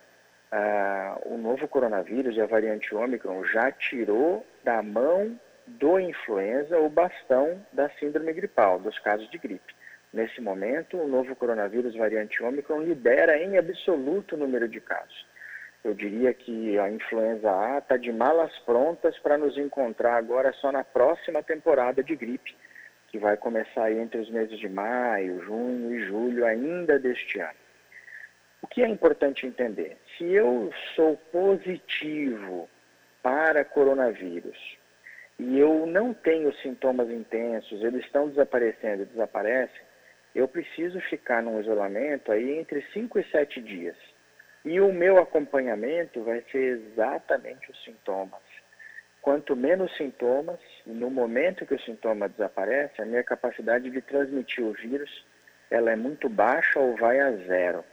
uh, 0.52 1.34
o 1.34 1.36
novo 1.36 1.66
coronavírus 1.66 2.36
e 2.36 2.40
a 2.40 2.46
variante 2.46 2.94
Ômicron 2.94 3.44
já 3.46 3.72
tirou 3.72 4.46
da 4.62 4.80
mão 4.80 5.36
do 5.66 5.98
influenza 5.98 6.78
o 6.78 6.88
bastão 6.88 7.60
da 7.72 7.90
síndrome 7.98 8.32
gripal, 8.32 8.78
dos 8.78 8.96
casos 9.00 9.28
de 9.28 9.36
gripe. 9.36 9.74
Nesse 10.12 10.40
momento, 10.40 10.96
o 10.96 11.06
novo 11.06 11.36
coronavírus 11.36 11.94
variante 11.94 12.42
Ômicron 12.42 12.82
lidera 12.82 13.38
em 13.38 13.56
absoluto 13.56 14.34
o 14.34 14.38
número 14.38 14.68
de 14.68 14.80
casos. 14.80 15.26
Eu 15.84 15.94
diria 15.94 16.34
que 16.34 16.78
a 16.78 16.90
influenza 16.90 17.50
A 17.50 17.78
está 17.78 17.96
de 17.96 18.12
malas 18.12 18.56
prontas 18.60 19.18
para 19.20 19.38
nos 19.38 19.56
encontrar 19.56 20.16
agora 20.16 20.52
só 20.54 20.70
na 20.70 20.84
próxima 20.84 21.42
temporada 21.42 22.02
de 22.02 22.14
gripe, 22.16 22.54
que 23.08 23.18
vai 23.18 23.36
começar 23.36 23.90
entre 23.90 24.20
os 24.20 24.30
meses 24.30 24.58
de 24.58 24.68
maio, 24.68 25.42
junho 25.42 25.94
e 25.94 26.04
julho 26.06 26.44
ainda 26.44 26.98
deste 26.98 27.38
ano. 27.40 27.58
O 28.62 28.66
que 28.66 28.82
é 28.82 28.88
importante 28.88 29.46
entender? 29.46 29.96
Se 30.18 30.24
eu 30.24 30.70
sou 30.94 31.16
positivo 31.32 32.68
para 33.22 33.64
coronavírus 33.64 34.76
e 35.38 35.58
eu 35.58 35.86
não 35.86 36.12
tenho 36.12 36.54
sintomas 36.56 37.08
intensos, 37.10 37.82
eles 37.82 38.04
estão 38.04 38.28
desaparecendo, 38.28 39.06
desaparecem, 39.06 39.89
eu 40.34 40.46
preciso 40.46 41.00
ficar 41.02 41.42
num 41.42 41.60
isolamento 41.60 42.30
aí 42.30 42.58
entre 42.58 42.82
5 42.92 43.18
e 43.18 43.24
7 43.24 43.60
dias. 43.60 43.96
E 44.64 44.80
o 44.80 44.92
meu 44.92 45.18
acompanhamento 45.18 46.22
vai 46.22 46.44
ser 46.52 46.78
exatamente 46.78 47.70
os 47.70 47.82
sintomas. 47.84 48.40
Quanto 49.22 49.56
menos 49.56 49.94
sintomas, 49.96 50.60
no 50.86 51.10
momento 51.10 51.66
que 51.66 51.74
o 51.74 51.80
sintoma 51.80 52.28
desaparece, 52.28 53.02
a 53.02 53.04
minha 53.04 53.22
capacidade 53.22 53.90
de 53.90 54.00
transmitir 54.00 54.64
o 54.64 54.72
vírus 54.72 55.10
ela 55.70 55.92
é 55.92 55.96
muito 55.96 56.28
baixa 56.28 56.80
ou 56.80 56.96
vai 56.96 57.20
a 57.20 57.30
zero. 57.46 57.84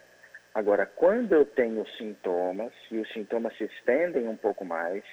Agora, 0.54 0.86
quando 0.86 1.34
eu 1.34 1.46
tenho 1.46 1.88
sintomas 1.90 2.74
e 2.90 2.98
os 2.98 3.08
sintomas 3.14 3.56
se 3.56 3.66
estendem 3.66 4.28
um 4.28 4.36
pouco 4.36 4.66
mais, 4.66 5.04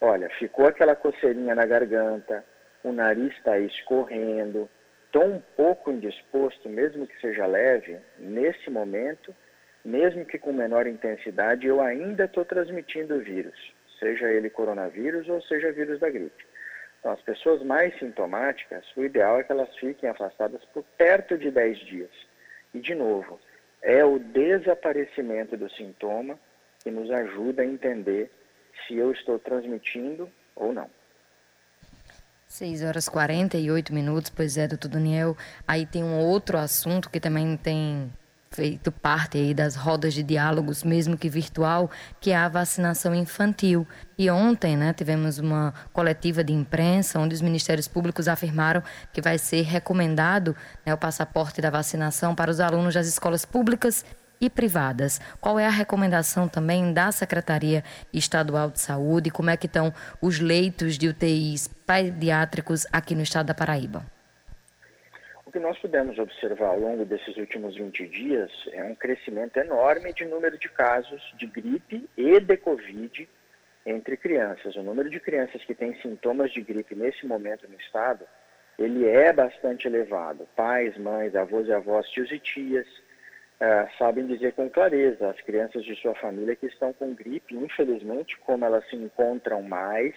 olha, 0.00 0.28
ficou 0.30 0.66
aquela 0.66 0.96
coceirinha 0.96 1.54
na 1.54 1.64
garganta, 1.64 2.44
o 2.82 2.90
nariz 2.90 3.32
está 3.36 3.58
escorrendo, 3.58 4.68
estou 5.10 5.24
um 5.24 5.40
pouco 5.56 5.90
indisposto, 5.90 6.68
mesmo 6.68 7.06
que 7.06 7.20
seja 7.20 7.46
leve, 7.46 7.98
nesse 8.18 8.70
momento 8.70 9.34
mesmo 9.84 10.24
que 10.24 10.38
com 10.38 10.52
menor 10.52 10.86
intensidade, 10.86 11.66
eu 11.66 11.80
ainda 11.80 12.24
estou 12.24 12.44
transmitindo 12.44 13.14
o 13.14 13.20
vírus, 13.20 13.72
seja 13.98 14.30
ele 14.30 14.50
coronavírus 14.50 15.28
ou 15.28 15.40
seja 15.42 15.72
vírus 15.72 15.98
da 16.00 16.10
gripe. 16.10 16.44
Então, 16.98 17.12
as 17.12 17.22
pessoas 17.22 17.62
mais 17.62 17.98
sintomáticas, 17.98 18.84
o 18.94 19.02
ideal 19.02 19.40
é 19.40 19.42
que 19.42 19.52
elas 19.52 19.74
fiquem 19.76 20.08
afastadas 20.08 20.62
por 20.66 20.84
perto 20.98 21.38
de 21.38 21.50
10 21.50 21.78
dias. 21.78 22.10
E, 22.74 22.78
de 22.78 22.94
novo, 22.94 23.40
é 23.80 24.04
o 24.04 24.18
desaparecimento 24.18 25.56
do 25.56 25.70
sintoma 25.70 26.38
que 26.82 26.90
nos 26.90 27.10
ajuda 27.10 27.62
a 27.62 27.66
entender 27.66 28.30
se 28.86 28.96
eu 28.96 29.10
estou 29.12 29.38
transmitindo 29.38 30.30
ou 30.54 30.74
não. 30.74 30.90
6 32.50 32.82
horas 32.82 33.08
48 33.08 33.94
minutos, 33.94 34.28
pois 34.28 34.58
é, 34.58 34.66
doutor 34.66 34.88
Daniel. 34.88 35.36
Aí 35.68 35.86
tem 35.86 36.02
um 36.02 36.18
outro 36.18 36.58
assunto 36.58 37.08
que 37.08 37.20
também 37.20 37.56
tem 37.56 38.12
feito 38.50 38.90
parte 38.90 39.38
aí 39.38 39.54
das 39.54 39.76
rodas 39.76 40.12
de 40.12 40.24
diálogos, 40.24 40.82
mesmo 40.82 41.16
que 41.16 41.28
virtual, 41.28 41.88
que 42.20 42.32
é 42.32 42.36
a 42.36 42.48
vacinação 42.48 43.14
infantil. 43.14 43.86
E 44.18 44.28
ontem, 44.28 44.76
né, 44.76 44.92
tivemos 44.92 45.38
uma 45.38 45.72
coletiva 45.92 46.42
de 46.42 46.52
imprensa 46.52 47.20
onde 47.20 47.36
os 47.36 47.40
ministérios 47.40 47.86
públicos 47.86 48.26
afirmaram 48.26 48.82
que 49.12 49.22
vai 49.22 49.38
ser 49.38 49.62
recomendado 49.62 50.56
né, 50.84 50.92
o 50.92 50.98
passaporte 50.98 51.60
da 51.60 51.70
vacinação 51.70 52.34
para 52.34 52.50
os 52.50 52.58
alunos 52.58 52.94
das 52.94 53.06
escolas 53.06 53.44
públicas 53.44 54.04
e 54.40 54.48
privadas. 54.48 55.20
Qual 55.40 55.58
é 55.58 55.66
a 55.66 55.70
recomendação 55.70 56.48
também 56.48 56.92
da 56.92 57.12
Secretaria 57.12 57.84
Estadual 58.12 58.70
de 58.70 58.80
Saúde? 58.80 59.30
Como 59.30 59.50
é 59.50 59.56
que 59.56 59.66
estão 59.66 59.92
os 60.20 60.40
leitos 60.40 60.96
de 60.96 61.08
UTIs 61.08 61.68
pediátricos 61.68 62.86
aqui 62.92 63.14
no 63.14 63.22
estado 63.22 63.46
da 63.46 63.54
Paraíba? 63.54 64.04
O 65.44 65.52
que 65.52 65.58
nós 65.58 65.76
pudemos 65.78 66.16
observar 66.18 66.68
ao 66.68 66.78
longo 66.78 67.04
desses 67.04 67.36
últimos 67.36 67.74
20 67.76 68.06
dias 68.06 68.50
é 68.72 68.84
um 68.84 68.94
crescimento 68.94 69.56
enorme 69.58 70.12
de 70.12 70.24
número 70.24 70.56
de 70.56 70.68
casos 70.68 71.20
de 71.36 71.46
gripe 71.46 72.08
e 72.16 72.38
de 72.38 72.56
Covid 72.56 73.28
entre 73.84 74.16
crianças. 74.16 74.76
O 74.76 74.82
número 74.82 75.10
de 75.10 75.18
crianças 75.18 75.64
que 75.64 75.74
têm 75.74 76.00
sintomas 76.00 76.52
de 76.52 76.60
gripe 76.60 76.94
nesse 76.94 77.26
momento 77.26 77.68
no 77.68 77.76
estado, 77.80 78.24
ele 78.78 79.06
é 79.06 79.32
bastante 79.32 79.88
elevado. 79.88 80.46
Pais, 80.54 80.96
mães, 80.96 81.34
avós 81.34 81.66
e 81.66 81.72
avós, 81.72 82.08
tios 82.08 82.30
e 82.30 82.38
tias, 82.38 82.86
uh, 83.60 83.98
sabem 83.98 84.26
dizer 84.26 84.52
com 84.52 84.68
clareza 84.68 85.30
as 85.30 85.40
crianças 85.42 85.84
de 85.84 85.94
sua 85.96 86.14
família 86.14 86.56
que 86.56 86.66
estão 86.66 86.92
com 86.92 87.14
gripe, 87.14 87.54
infelizmente, 87.54 88.38
como 88.38 88.64
elas 88.64 88.88
se 88.88 88.96
encontram 88.96 89.62
mais, 89.62 90.14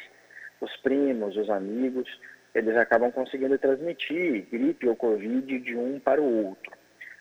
os 0.61 0.75
primos, 0.77 1.35
os 1.35 1.49
amigos, 1.49 2.09
eles 2.55 2.75
acabam 2.77 3.11
conseguindo 3.11 3.57
transmitir 3.57 4.47
gripe 4.51 4.87
ou 4.87 4.95
Covid 4.95 5.59
de 5.59 5.75
um 5.75 5.99
para 5.99 6.21
o 6.21 6.47
outro. 6.47 6.71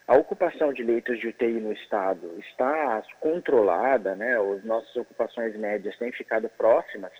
A 0.06 0.16
ocupação 0.16 0.72
de 0.72 0.82
leitos 0.82 1.18
de 1.18 1.28
UTI 1.28 1.60
no 1.60 1.72
estado 1.72 2.34
está 2.38 3.02
controlada, 3.20 4.14
né? 4.14 4.36
As 4.36 4.64
nossas 4.64 4.94
ocupações 4.96 5.56
médias 5.56 5.96
têm 5.96 6.12
ficado 6.12 6.48
próximas 6.50 7.12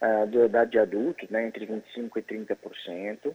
uh, 0.00 0.26
da 0.26 0.44
idade 0.44 0.70
de 0.72 0.78
adultos, 0.78 1.28
né? 1.30 1.46
entre 1.46 1.66
25% 1.66 2.10
e 2.16 2.22
30%. 2.22 3.34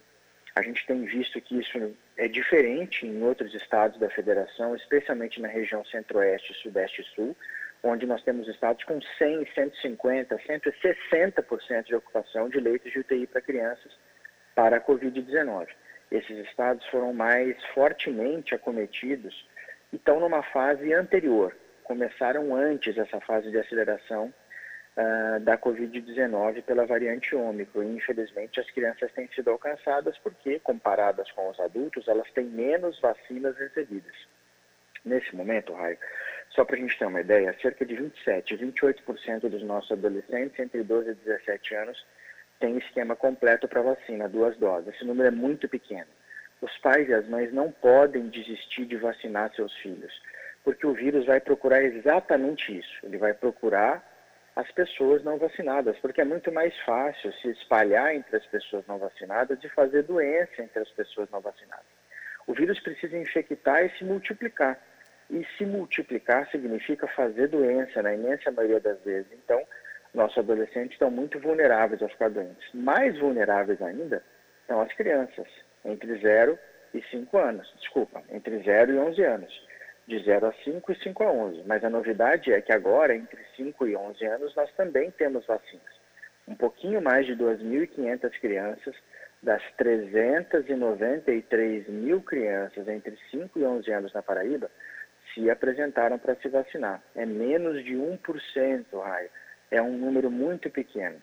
A 0.56 0.62
gente 0.62 0.86
tem 0.86 1.04
visto 1.06 1.40
que 1.40 1.60
isso 1.60 1.96
é 2.22 2.28
diferente 2.28 3.04
em 3.04 3.24
outros 3.24 3.52
estados 3.56 4.00
da 4.00 4.08
federação, 4.08 4.76
especialmente 4.76 5.42
na 5.42 5.48
região 5.48 5.84
centro-oeste, 5.84 6.54
sudeste 6.62 7.02
e 7.02 7.16
sul, 7.16 7.36
onde 7.82 8.06
nós 8.06 8.22
temos 8.22 8.48
estados 8.48 8.84
com 8.84 9.02
100, 9.02 9.48
150, 9.56 10.38
160% 10.38 11.84
de 11.86 11.96
ocupação 11.96 12.48
de 12.48 12.60
leitos 12.60 12.92
de 12.92 13.00
UTI 13.00 13.26
para 13.26 13.42
crianças 13.42 13.92
para 14.54 14.78
a 14.78 14.80
Covid-19. 14.80 15.70
Esses 16.12 16.38
estados 16.48 16.86
foram 16.90 17.12
mais 17.12 17.58
fortemente 17.74 18.54
acometidos 18.54 19.34
e 19.92 19.96
estão 19.96 20.20
numa 20.20 20.44
fase 20.44 20.94
anterior, 20.94 21.58
começaram 21.84 22.56
antes 22.56 23.00
essa 23.00 23.20
fase 23.22 23.50
de 23.50 23.58
aceleração 23.58 24.32
uh, 24.98 25.40
da 25.42 25.58
Covid-19 25.58 26.64
pela 26.64 26.86
variante 26.86 27.36
Ômicron. 27.36 27.84
E, 27.84 27.96
infelizmente, 27.98 28.60
as 28.60 28.70
crianças 28.72 29.12
têm 29.14 29.28
sido 29.30 29.50
alcançadas 29.50 30.18
porque, 30.20 30.60
comparadas 30.60 31.32
com 31.32 31.50
os 31.50 31.60
adultos, 31.60 32.08
elas 32.08 32.30
têm 32.32 32.46
menos 32.46 33.00
vacinas 33.00 33.58
recebidas. 33.58 34.16
Nesse 35.04 35.36
momento, 35.36 35.74
Raio, 35.74 35.98
só 36.50 36.64
para 36.64 36.76
a 36.76 36.80
gente 36.80 36.98
ter 36.98 37.06
uma 37.06 37.22
ideia, 37.22 37.56
cerca 37.62 37.86
de 37.86 37.96
27, 37.96 38.58
28% 38.58 39.50
dos 39.50 39.64
nossos 39.64 39.92
adolescentes 39.92 40.60
entre 40.60 40.84
12 40.84 41.10
e 41.10 41.14
17 41.16 41.76
anos 41.76 42.06
tem 42.60 42.78
esquema 42.78 43.16
completo 43.16 43.68
para 43.68 43.82
vacina, 43.82 44.30
duas 44.30 44.56
doses. 44.58 44.94
Esse 44.94 45.04
número 45.04 45.28
é 45.28 45.32
muito 45.32 45.68
pequeno. 45.68 46.08
Os 46.62 46.78
pais 46.78 47.10
e 47.10 47.14
as 47.14 47.28
mães 47.28 47.52
não 47.52 47.72
podem 47.72 48.30
desistir 48.30 48.86
de 48.86 48.96
vacinar 48.96 49.52
seus 49.56 49.76
filhos, 49.78 50.14
porque 50.64 50.86
o 50.86 50.94
vírus 50.94 51.26
vai 51.26 51.40
procurar 51.40 51.84
exatamente 51.84 52.78
isso. 52.78 53.04
Ele 53.04 53.18
vai 53.18 53.34
procurar 53.34 54.08
as 54.56 54.70
pessoas 54.72 55.24
não 55.24 55.38
vacinadas, 55.38 55.98
porque 56.00 56.22
é 56.22 56.26
muito 56.26 56.52
mais 56.52 56.78
fácil 56.82 57.32
se 57.34 57.50
espalhar 57.50 58.14
entre 58.14 58.36
as 58.36 58.46
pessoas 58.48 58.86
não 58.88 58.98
vacinadas 58.98 59.58
e 59.64 59.70
fazer 59.70 60.04
doença 60.04 60.62
entre 60.62 60.80
as 60.80 60.90
pessoas 60.90 61.30
não 61.32 61.40
vacinadas. 61.40 61.86
O 62.48 62.54
vírus 62.54 62.80
precisa 62.80 63.18
infectar 63.18 63.86
e 63.86 63.90
se 63.98 64.04
multiplicar. 64.04 64.78
E 65.30 65.46
se 65.58 65.66
multiplicar 65.66 66.50
significa 66.50 67.08
fazer 67.08 67.48
doença, 67.48 68.02
na 68.02 68.14
imensa 68.14 68.52
maioria 68.52 68.82
das 68.82 69.00
vezes. 69.02 69.32
Então, 69.32 69.62
nossos 70.14 70.38
adolescentes 70.38 70.94
estão 70.94 71.10
muito 71.10 71.40
vulneráveis 71.40 72.04
a 72.04 72.10
ficar 72.10 72.30
doentes. 72.30 72.68
Mais 72.74 73.18
vulneráveis 73.18 73.82
ainda 73.82 74.22
são 74.68 74.82
as 74.82 74.92
crianças, 74.94 75.48
entre 75.86 76.14
0 76.20 76.60
e 76.94 77.02
5 77.04 77.38
anos. 77.38 77.74
Desculpa, 77.80 78.22
entre 78.30 78.60
0 78.60 78.92
e 78.92 78.98
11 78.98 79.24
anos. 79.24 79.68
De 80.08 80.18
0 80.24 80.48
a 80.48 80.54
5 80.64 80.92
e 80.92 80.96
5 80.96 81.24
a 81.24 81.32
11. 81.32 81.64
Mas 81.66 81.84
a 81.84 81.90
novidade 81.90 82.52
é 82.52 82.60
que 82.62 82.74
agora, 82.74 83.16
entre 83.16 83.40
5 83.56 83.88
e 83.88 83.96
11 83.96 84.26
anos, 84.26 84.56
nós 84.56 84.72
também 84.74 85.12
temos 85.12 85.46
vacinas. 85.46 86.02
Um 86.48 86.56
pouquinho 86.56 87.00
mais 87.02 87.26
de 87.26 87.36
2.500 87.36 88.32
crianças 88.40 88.96
das 89.42 89.64
393 89.78 91.88
mil 91.88 92.22
crianças 92.22 92.88
entre 92.88 93.18
5 93.32 93.58
e 93.58 93.64
11 93.64 93.92
anos 93.92 94.14
na 94.14 94.22
Paraíba 94.22 94.70
se 95.34 95.50
apresentaram 95.50 96.20
para 96.20 96.36
se 96.36 96.48
vacinar. 96.50 97.02
É 97.16 97.26
menos 97.26 97.84
de 97.84 97.96
1%, 97.96 98.86
Raio. 99.02 99.30
É 99.70 99.82
um 99.82 99.98
número 99.98 100.30
muito 100.30 100.70
pequeno. 100.70 101.20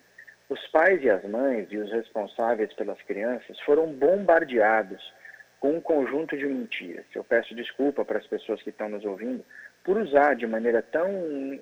Os 0.48 0.66
pais 0.68 1.02
e 1.02 1.10
as 1.10 1.22
mães 1.24 1.68
e 1.70 1.76
os 1.76 1.92
responsáveis 1.92 2.72
pelas 2.72 3.00
crianças 3.02 3.60
foram 3.60 3.92
bombardeados 3.92 5.12
com 5.60 5.76
um 5.76 5.80
conjunto 5.80 6.36
de 6.36 6.46
mentiras. 6.46 7.04
Eu 7.14 7.24
peço 7.24 7.54
desculpa 7.54 8.04
para 8.04 8.18
as 8.18 8.26
pessoas 8.26 8.62
que 8.62 8.70
estão 8.70 8.88
nos 8.88 9.04
ouvindo 9.04 9.44
por 9.84 9.96
usar 9.96 10.34
de 10.34 10.46
maneira 10.46 10.82
tão 10.82 11.58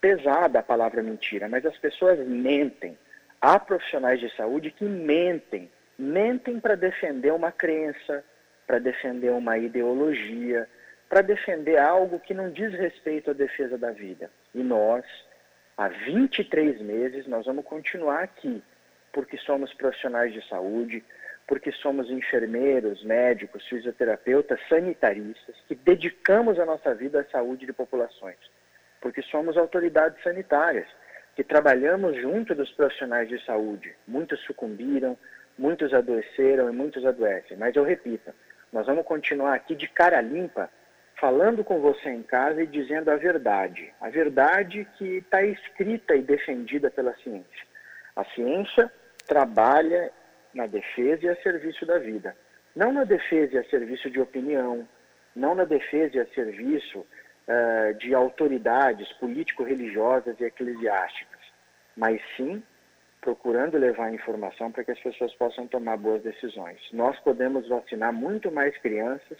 pesada 0.00 0.60
a 0.60 0.62
palavra 0.62 1.02
mentira, 1.02 1.48
mas 1.48 1.64
as 1.66 1.76
pessoas 1.78 2.18
mentem. 2.26 2.96
Há 3.40 3.58
profissionais 3.58 4.20
de 4.20 4.34
saúde 4.36 4.70
que 4.70 4.84
mentem, 4.84 5.70
mentem 5.98 6.60
para 6.60 6.74
defender 6.74 7.32
uma 7.32 7.50
crença, 7.50 8.24
para 8.66 8.78
defender 8.78 9.30
uma 9.30 9.58
ideologia, 9.58 10.68
para 11.08 11.22
defender 11.22 11.78
algo 11.78 12.20
que 12.20 12.32
não 12.32 12.50
diz 12.50 12.72
respeito 12.72 13.30
à 13.30 13.34
defesa 13.34 13.76
da 13.76 13.90
vida. 13.90 14.30
E 14.54 14.62
nós, 14.62 15.04
há 15.76 15.88
23 15.88 16.80
meses, 16.80 17.26
nós 17.26 17.46
vamos 17.46 17.64
continuar 17.64 18.22
aqui, 18.22 18.62
porque 19.12 19.36
somos 19.38 19.74
profissionais 19.74 20.32
de 20.32 20.46
saúde, 20.48 21.02
porque 21.50 21.72
somos 21.72 22.08
enfermeiros, 22.08 23.02
médicos, 23.02 23.66
fisioterapeutas, 23.66 24.60
sanitaristas, 24.68 25.56
que 25.66 25.74
dedicamos 25.74 26.60
a 26.60 26.64
nossa 26.64 26.94
vida 26.94 27.22
à 27.22 27.24
saúde 27.24 27.66
de 27.66 27.72
populações, 27.72 28.36
porque 29.00 29.20
somos 29.20 29.56
autoridades 29.56 30.22
sanitárias, 30.22 30.86
que 31.34 31.42
trabalhamos 31.42 32.14
junto 32.22 32.54
dos 32.54 32.70
profissionais 32.70 33.28
de 33.28 33.44
saúde. 33.44 33.92
Muitos 34.06 34.38
sucumbiram, 34.44 35.18
muitos 35.58 35.92
adoeceram 35.92 36.70
e 36.70 36.72
muitos 36.72 37.04
adoecem. 37.04 37.56
Mas 37.56 37.74
eu 37.74 37.82
repito, 37.82 38.32
nós 38.72 38.86
vamos 38.86 39.04
continuar 39.04 39.54
aqui 39.54 39.74
de 39.74 39.88
cara 39.88 40.20
limpa 40.20 40.70
falando 41.16 41.64
com 41.64 41.80
você 41.80 42.10
em 42.10 42.22
casa 42.22 42.62
e 42.62 42.66
dizendo 42.68 43.10
a 43.10 43.16
verdade. 43.16 43.92
A 44.00 44.08
verdade 44.08 44.86
que 44.96 45.16
está 45.16 45.42
escrita 45.42 46.14
e 46.14 46.22
defendida 46.22 46.92
pela 46.92 47.12
ciência. 47.16 47.66
A 48.14 48.24
ciência 48.26 48.88
trabalha 49.26 50.12
na 50.54 50.66
defesa 50.66 51.26
e 51.26 51.28
a 51.28 51.36
serviço 51.36 51.86
da 51.86 51.98
vida. 51.98 52.36
Não 52.74 52.92
na 52.92 53.04
defesa 53.04 53.54
e 53.54 53.58
a 53.58 53.64
serviço 53.64 54.10
de 54.10 54.20
opinião, 54.20 54.88
não 55.34 55.54
na 55.54 55.64
defesa 55.64 56.16
e 56.16 56.20
a 56.20 56.26
serviço 56.26 57.00
uh, 57.00 57.94
de 57.98 58.14
autoridades 58.14 59.12
político-religiosas 59.14 60.38
e 60.40 60.44
eclesiásticas, 60.44 61.40
mas 61.96 62.20
sim 62.36 62.62
procurando 63.20 63.76
levar 63.76 64.14
informação 64.14 64.72
para 64.72 64.82
que 64.82 64.92
as 64.92 65.00
pessoas 65.00 65.34
possam 65.34 65.66
tomar 65.66 65.96
boas 65.98 66.22
decisões. 66.22 66.80
Nós 66.92 67.18
podemos 67.20 67.68
vacinar 67.68 68.12
muito 68.12 68.50
mais 68.50 68.76
crianças 68.78 69.38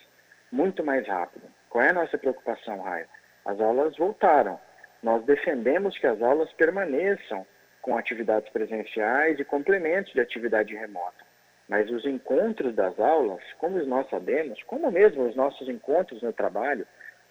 muito 0.51 0.85
mais 0.85 1.07
rápido. 1.07 1.45
Qual 1.69 1.85
é 1.85 1.91
a 1.91 1.95
nossa 1.95 2.19
preocupação, 2.19 2.81
Raia? 2.81 3.09
As 3.45 3.61
aulas 3.61 3.97
voltaram. 3.97 4.61
Nós 5.03 5.25
defendemos 5.25 5.97
que 5.99 6.07
as 6.07 6.21
aulas 6.21 6.53
permaneçam 6.55 7.47
com 7.81 7.97
atividades 7.97 8.51
presenciais 8.51 9.39
e 9.39 9.45
complementos 9.45 10.13
de 10.13 10.21
atividade 10.21 10.75
remota. 10.75 11.25
Mas 11.69 11.89
os 11.91 12.05
encontros 12.05 12.75
das 12.75 12.99
aulas, 12.99 13.43
como 13.59 13.83
nós 13.85 14.09
sabemos, 14.11 14.63
como 14.65 14.91
mesmo 14.91 15.27
os 15.27 15.37
nossos 15.37 15.69
encontros 15.69 16.21
no 16.23 16.33
trabalho, 16.33 16.87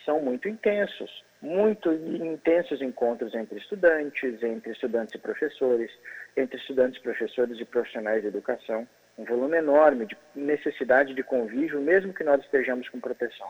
são 0.06 0.22
muito 0.22 0.48
intensos. 0.48 1.24
Muito 1.42 1.92
intensos 1.92 2.82
encontros 2.82 3.34
entre 3.34 3.60
estudantes, 3.60 4.42
entre 4.42 4.72
estudantes 4.72 5.16
e 5.16 5.18
professores, 5.18 5.92
entre 6.36 6.58
estudantes, 6.58 7.02
professores 7.02 7.60
e 7.60 7.66
profissionais 7.66 8.22
de 8.22 8.28
educação. 8.28 8.88
Um 9.18 9.26
volume 9.26 9.58
enorme 9.58 10.06
de 10.06 10.18
necessidade 10.34 11.14
de 11.14 11.24
convívio, 11.24 11.82
mesmo 11.82 12.14
que 12.14 12.24
nós 12.24 12.42
estejamos 12.42 12.88
com 12.90 13.00
proteção. 13.00 13.50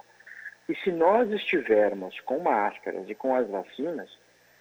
E 0.67 0.75
se 0.75 0.91
nós 0.91 1.31
estivermos 1.31 2.19
com 2.21 2.39
máscaras 2.39 3.09
e 3.09 3.15
com 3.15 3.35
as 3.35 3.47
vacinas, 3.47 4.09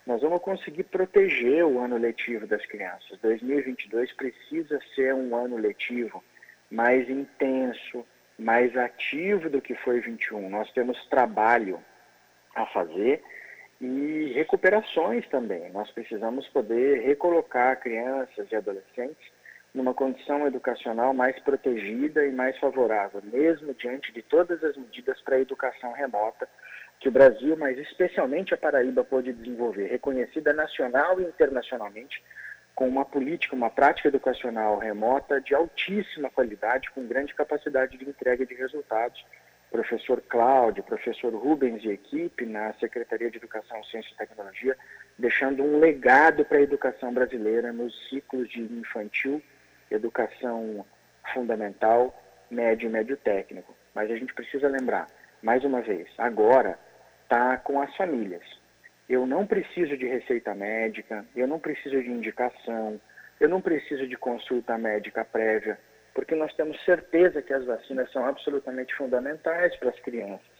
nós 0.09 0.23
vamos 0.23 0.41
conseguir 0.41 0.85
proteger 0.85 1.63
o 1.63 1.79
ano 1.79 1.95
letivo 1.95 2.47
das 2.47 2.65
crianças. 2.65 3.19
2022 3.21 4.11
precisa 4.13 4.79
ser 4.95 5.13
um 5.13 5.35
ano 5.35 5.55
letivo 5.55 6.23
mais 6.71 7.07
intenso, 7.07 8.03
mais 8.35 8.75
ativo 8.75 9.51
do 9.51 9.61
que 9.61 9.75
foi 9.75 9.99
21. 9.99 10.49
Nós 10.49 10.71
temos 10.71 10.97
trabalho 11.09 11.79
a 12.55 12.65
fazer 12.65 13.21
e 13.79 14.31
recuperações 14.33 15.27
também. 15.27 15.71
Nós 15.71 15.91
precisamos 15.91 16.47
poder 16.47 17.01
recolocar 17.03 17.79
crianças 17.79 18.51
e 18.51 18.55
adolescentes 18.55 19.31
numa 19.75 19.93
condição 19.93 20.47
educacional 20.47 21.13
mais 21.13 21.39
protegida 21.41 22.25
e 22.25 22.31
mais 22.31 22.57
favorável, 22.57 23.21
mesmo 23.31 23.75
diante 23.75 24.11
de 24.11 24.23
todas 24.23 24.63
as 24.63 24.75
medidas 24.75 25.21
para 25.21 25.35
a 25.35 25.41
educação 25.41 25.91
remota 25.93 26.49
que 26.99 27.07
o 27.07 27.11
Brasil, 27.11 27.55
mas 27.55 27.77
especialmente 27.77 28.53
a 28.53 28.57
Paraíba, 28.57 29.03
pôde 29.03 29.31
desenvolver, 29.31 29.87
reconhecida 29.87 30.51
nacional 30.51 31.19
e 31.19 31.23
internacionalmente 31.23 32.21
com 32.75 32.87
uma 32.87 33.05
política, 33.05 33.55
uma 33.55 33.69
prática 33.69 34.07
educacional 34.07 34.77
remota 34.77 35.39
de 35.41 35.53
altíssima 35.55 36.29
qualidade, 36.29 36.89
com 36.91 37.05
grande 37.07 37.33
capacidade 37.33 37.97
de 37.97 38.07
entrega 38.07 38.45
de 38.45 38.53
resultados. 38.53 39.25
Professor 39.71 40.21
Cláudio, 40.21 40.83
professor 40.83 41.33
Rubens 41.33 41.83
e 41.83 41.89
equipe 41.89 42.45
na 42.45 42.73
Secretaria 42.73 43.29
de 43.29 43.37
Educação, 43.37 43.83
Ciência 43.83 44.11
e 44.13 44.17
Tecnologia, 44.17 44.75
deixando 45.17 45.63
um 45.63 45.79
legado 45.79 46.43
para 46.43 46.57
a 46.57 46.61
educação 46.61 47.13
brasileira 47.13 47.71
nos 47.71 48.09
ciclos 48.09 48.49
de 48.49 48.61
infantil, 48.61 49.41
educação 49.91 50.85
fundamental, 51.33 52.17
médio 52.49 52.87
e 52.87 52.91
médio 52.91 53.15
técnico. 53.17 53.75
Mas 53.93 54.09
a 54.09 54.15
gente 54.15 54.33
precisa 54.33 54.67
lembrar, 54.67 55.07
mais 55.43 55.63
uma 55.63 55.81
vez, 55.81 56.07
agora 56.17 56.79
está 57.29 57.57
com 57.57 57.79
as 57.79 57.95
famílias. 57.95 58.41
Eu 59.07 59.27
não 59.27 59.45
preciso 59.45 59.95
de 59.95 60.07
receita 60.07 60.55
médica, 60.55 61.23
eu 61.35 61.47
não 61.47 61.59
preciso 61.59 62.01
de 62.01 62.09
indicação, 62.09 62.99
eu 63.39 63.47
não 63.47 63.61
preciso 63.61 64.07
de 64.07 64.17
consulta 64.17 64.77
médica 64.79 65.23
prévia, 65.23 65.79
porque 66.13 66.33
nós 66.33 66.51
temos 66.55 66.83
certeza 66.83 67.41
que 67.41 67.53
as 67.53 67.63
vacinas 67.65 68.11
são 68.11 68.25
absolutamente 68.25 68.95
fundamentais 68.95 69.75
para 69.77 69.89
as 69.89 69.99
crianças. 69.99 70.59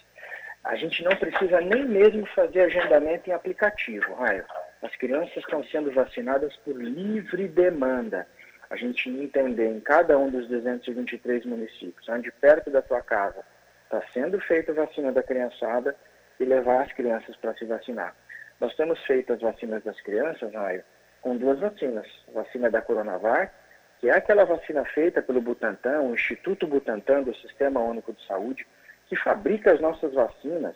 A 0.63 0.75
gente 0.75 1.03
não 1.03 1.15
precisa 1.15 1.59
nem 1.59 1.85
mesmo 1.85 2.25
fazer 2.27 2.61
agendamento 2.61 3.29
em 3.29 3.33
aplicativo, 3.33 4.13
Raio. 4.13 4.45
As 4.83 4.95
crianças 4.95 5.37
estão 5.37 5.63
sendo 5.63 5.91
vacinadas 5.91 6.55
por 6.57 6.75
livre 6.75 7.47
demanda 7.47 8.27
a 8.69 8.75
gente 8.75 9.09
entender 9.09 9.67
em 9.67 9.79
cada 9.79 10.17
um 10.17 10.29
dos 10.29 10.47
223 10.47 11.45
municípios, 11.45 12.07
onde 12.07 12.31
perto 12.31 12.69
da 12.69 12.83
tua 12.83 13.01
casa 13.01 13.43
está 13.85 14.03
sendo 14.13 14.39
feita 14.41 14.71
a 14.71 14.75
vacina 14.75 15.11
da 15.11 15.23
criançada 15.23 15.95
e 16.39 16.45
levar 16.45 16.83
as 16.83 16.93
crianças 16.93 17.35
para 17.37 17.53
se 17.55 17.65
vacinar. 17.65 18.15
Nós 18.59 18.75
temos 18.75 19.01
feito 19.05 19.33
as 19.33 19.41
vacinas 19.41 19.83
das 19.83 19.99
crianças, 20.01 20.53
Raio, 20.53 20.83
com 21.21 21.37
duas 21.37 21.59
vacinas. 21.59 22.07
A 22.29 22.41
vacina 22.41 22.69
da 22.69 22.81
Coronavac, 22.81 23.51
que 23.99 24.09
é 24.09 24.15
aquela 24.15 24.45
vacina 24.45 24.83
feita 24.85 25.21
pelo 25.21 25.41
Butantan, 25.41 26.01
o 26.01 26.13
Instituto 26.13 26.67
Butantan 26.67 27.23
do 27.23 27.35
Sistema 27.35 27.79
Único 27.79 28.13
de 28.13 28.25
Saúde, 28.25 28.65
que 29.07 29.15
fabrica 29.15 29.73
as 29.73 29.81
nossas 29.81 30.13
vacinas 30.13 30.75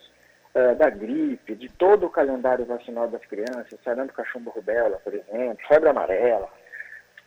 uh, 0.55 0.75
da 0.75 0.89
gripe, 0.89 1.55
de 1.55 1.69
todo 1.69 2.05
o 2.05 2.09
calendário 2.09 2.65
vacinal 2.65 3.07
das 3.07 3.23
crianças, 3.25 3.79
sarampo, 3.83 4.13
cachumbo, 4.13 4.49
rubéola, 4.49 4.97
por 5.03 5.13
exemplo, 5.13 5.57
febre 5.67 5.89
amarela, 5.89 6.49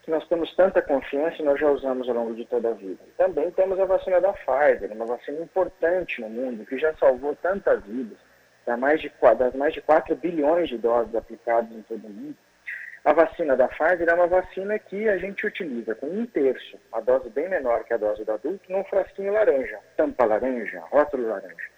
que 0.03 0.11
nós 0.11 0.27
temos 0.29 0.55
tanta 0.55 0.83
confiança 0.83 1.41
e 1.41 1.45
nós 1.45 1.59
já 1.59 1.69
usamos 1.71 2.09
ao 2.09 2.15
longo 2.15 2.35
de 2.35 2.45
toda 2.45 2.71
a 2.71 2.75
vida. 2.75 3.03
Também 3.17 3.51
temos 3.53 3.79
a 3.81 3.85
vacina 3.85 4.21
da 4.21 4.33
Pfizer, 4.33 4.93
uma 4.93 5.07
vacina 5.07 5.41
importante 5.41 6.21
no 6.21 6.29
mundo, 6.29 6.67
que 6.67 6.79
já 6.79 6.95
salvou 6.95 7.35
tantas 7.37 7.83
vidas, 7.85 8.19
das 8.67 8.79
mais 8.79 9.01
de, 9.01 9.11
das 9.39 9.55
mais 9.55 9.73
de 9.73 9.81
4 9.81 10.17
bilhões 10.17 10.69
de 10.69 10.77
doses 10.77 11.15
aplicadas 11.15 11.71
em 11.71 11.83
todo 11.83 12.05
o 12.05 12.11
mundo. 12.11 12.37
A 13.05 13.13
vacina 13.13 13.57
da 13.57 13.69
Pfizer 13.69 14.09
é 14.09 14.15
uma 14.15 14.27
vacina 14.27 14.77
que 14.81 15.09
a 15.09 15.17
gente 15.17 15.47
utiliza 15.47 15.95
com 15.95 16.09
um 16.09 16.27
terço, 16.27 16.77
uma 16.93 17.01
dose 17.01 17.31
bem 17.31 17.49
menor 17.49 17.85
que 17.85 17.95
a 17.95 17.97
dose 17.97 18.25
do 18.25 18.33
adulto, 18.33 18.61
num 18.69 18.83
frasquinho 18.83 19.33
laranja, 19.33 19.79
tampa 19.97 20.25
laranja, 20.25 20.81
rótulo 20.91 21.29
laranja. 21.29 21.71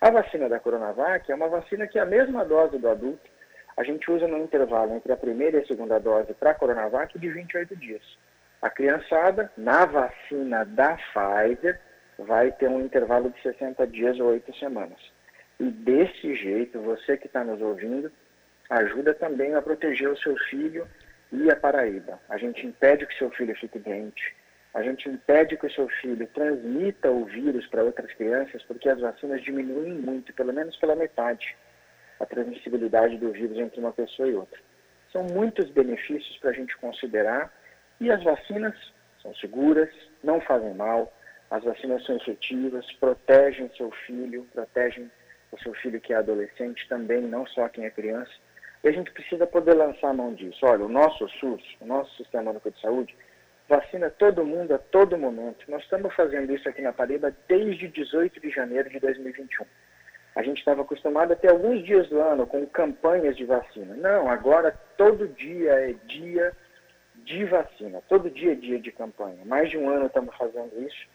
A 0.00 0.10
vacina 0.10 0.48
da 0.48 0.58
Coronavac 0.58 1.30
é 1.30 1.34
uma 1.34 1.48
vacina 1.48 1.86
que 1.86 1.98
é 1.98 2.02
a 2.02 2.06
mesma 2.06 2.42
dose 2.44 2.78
do 2.78 2.88
adulto, 2.88 3.30
a 3.76 3.84
gente 3.84 4.10
usa 4.10 4.26
no 4.26 4.38
intervalo 4.38 4.94
entre 4.94 5.12
a 5.12 5.16
primeira 5.16 5.58
e 5.58 5.62
a 5.62 5.66
segunda 5.66 5.98
dose 5.98 6.32
para 6.34 6.50
a 6.50 6.54
Coronavac 6.54 7.18
de 7.18 7.28
28 7.28 7.76
dias. 7.76 8.02
A 8.62 8.70
criançada, 8.70 9.50
na 9.56 9.84
vacina 9.84 10.64
da 10.64 10.96
Pfizer, 10.96 11.78
vai 12.18 12.50
ter 12.52 12.68
um 12.68 12.80
intervalo 12.80 13.30
de 13.30 13.42
60 13.42 13.86
dias 13.86 14.18
ou 14.20 14.28
8 14.28 14.54
semanas. 14.56 14.98
E 15.60 15.64
desse 15.64 16.34
jeito, 16.34 16.80
você 16.80 17.16
que 17.16 17.26
está 17.26 17.44
nos 17.44 17.60
ouvindo, 17.60 18.10
ajuda 18.68 19.14
também 19.14 19.54
a 19.54 19.62
proteger 19.62 20.08
o 20.08 20.16
seu 20.16 20.36
filho 20.48 20.86
e 21.30 21.50
a 21.50 21.56
Paraíba. 21.56 22.18
A 22.28 22.36
gente 22.36 22.66
impede 22.66 23.06
que 23.06 23.16
seu 23.16 23.30
filho 23.30 23.54
fique 23.56 23.78
doente, 23.78 24.34
a 24.74 24.82
gente 24.82 25.06
impede 25.08 25.56
que 25.56 25.66
o 25.66 25.70
seu 25.70 25.86
filho 26.00 26.26
transmita 26.28 27.10
o 27.10 27.26
vírus 27.26 27.66
para 27.66 27.84
outras 27.84 28.10
crianças, 28.14 28.62
porque 28.62 28.88
as 28.88 29.00
vacinas 29.00 29.42
diminuem 29.42 29.92
muito, 29.92 30.32
pelo 30.32 30.52
menos 30.52 30.76
pela 30.76 30.96
metade, 30.96 31.54
a 32.18 32.24
transmissibilidade 32.24 33.18
do 33.18 33.30
vírus 33.32 33.58
entre 33.58 33.78
uma 33.80 33.92
pessoa 33.92 34.28
e 34.28 34.34
outra. 34.34 34.58
São 35.12 35.24
muitos 35.24 35.68
benefícios 35.68 36.38
para 36.38 36.50
a 36.50 36.54
gente 36.54 36.74
considerar 36.78 37.52
e 38.00 38.10
as 38.10 38.22
vacinas 38.22 38.74
são 39.20 39.34
seguras, 39.34 39.90
não 40.24 40.40
fazem 40.40 40.72
mal, 40.72 41.12
as 41.50 41.62
vacinas 41.64 42.02
são 42.06 42.16
efetivas, 42.16 42.90
protegem 42.92 43.70
seu 43.76 43.90
filho, 44.06 44.48
protegem 44.54 45.10
o 45.52 45.58
seu 45.60 45.74
filho 45.74 46.00
que 46.00 46.12
é 46.12 46.16
adolescente 46.16 46.88
também, 46.88 47.20
não 47.20 47.46
só 47.46 47.68
quem 47.68 47.84
é 47.84 47.90
criança. 47.90 48.32
E 48.82 48.88
a 48.88 48.92
gente 48.92 49.12
precisa 49.12 49.46
poder 49.46 49.74
lançar 49.74 50.08
a 50.08 50.14
mão 50.14 50.34
disso. 50.34 50.58
Olha, 50.64 50.84
o 50.84 50.88
nosso 50.88 51.28
SUS, 51.28 51.62
o 51.80 51.86
nosso 51.86 52.16
Sistema 52.16 52.50
Único 52.50 52.70
de 52.70 52.80
Saúde, 52.80 53.14
vacina 53.68 54.10
todo 54.10 54.44
mundo 54.44 54.74
a 54.74 54.78
todo 54.78 55.16
momento. 55.16 55.70
Nós 55.70 55.82
estamos 55.82 56.12
fazendo 56.14 56.52
isso 56.52 56.68
aqui 56.68 56.82
na 56.82 56.92
Paraíba 56.92 57.32
desde 57.46 57.86
18 57.86 58.40
de 58.40 58.50
janeiro 58.50 58.90
de 58.90 58.98
2021. 58.98 59.64
A 60.34 60.42
gente 60.42 60.58
estava 60.58 60.82
acostumado 60.82 61.32
a 61.32 61.36
ter 61.36 61.50
alguns 61.50 61.84
dias 61.84 62.08
do 62.08 62.18
ano 62.18 62.46
com 62.46 62.66
campanhas 62.66 63.36
de 63.36 63.44
vacina. 63.44 63.94
Não, 63.94 64.30
agora 64.30 64.72
todo 64.96 65.28
dia 65.28 65.72
é 65.72 65.94
dia 66.06 66.52
de 67.16 67.44
vacina, 67.44 68.02
todo 68.08 68.30
dia 68.30 68.52
é 68.52 68.54
dia 68.56 68.80
de 68.80 68.90
campanha. 68.90 69.44
Mais 69.44 69.70
de 69.70 69.76
um 69.76 69.88
ano 69.90 70.06
estamos 70.06 70.34
fazendo 70.36 70.82
isso 70.82 71.06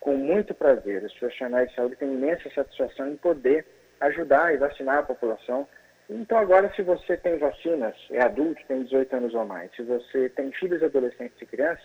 com 0.00 0.16
muito 0.16 0.52
prazer. 0.52 1.02
Os 1.02 1.14
profissionais 1.14 1.70
de 1.70 1.76
saúde 1.76 1.96
têm 1.96 2.12
imensa 2.12 2.50
satisfação 2.50 3.08
em 3.08 3.16
poder 3.16 3.64
ajudar 4.00 4.54
e 4.54 4.58
vacinar 4.58 4.98
a 4.98 5.02
população 5.02 5.66
então 6.08 6.36
agora 6.36 6.70
se 6.74 6.82
você 6.82 7.16
tem 7.16 7.38
vacinas, 7.38 7.94
é 8.10 8.22
adulto, 8.22 8.60
tem 8.68 8.82
18 8.82 9.16
anos 9.16 9.34
ou 9.34 9.46
mais, 9.46 9.74
se 9.74 9.82
você 9.82 10.28
tem 10.28 10.52
filhos, 10.52 10.82
adolescentes 10.82 11.40
e 11.40 11.46
crianças, 11.46 11.84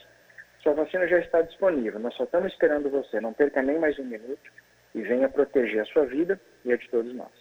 sua 0.62 0.74
vacina 0.74 1.08
já 1.08 1.18
está 1.18 1.40
disponível. 1.40 1.98
Nós 1.98 2.14
só 2.14 2.24
estamos 2.24 2.52
esperando 2.52 2.90
você. 2.90 3.18
Não 3.20 3.32
perca 3.32 3.62
nem 3.62 3.78
mais 3.78 3.98
um 3.98 4.04
minuto 4.04 4.52
e 4.94 5.00
venha 5.00 5.28
proteger 5.28 5.80
a 5.80 5.86
sua 5.86 6.04
vida 6.04 6.38
e 6.64 6.72
a 6.72 6.76
de 6.76 6.88
todos 6.90 7.14
nós. 7.14 7.39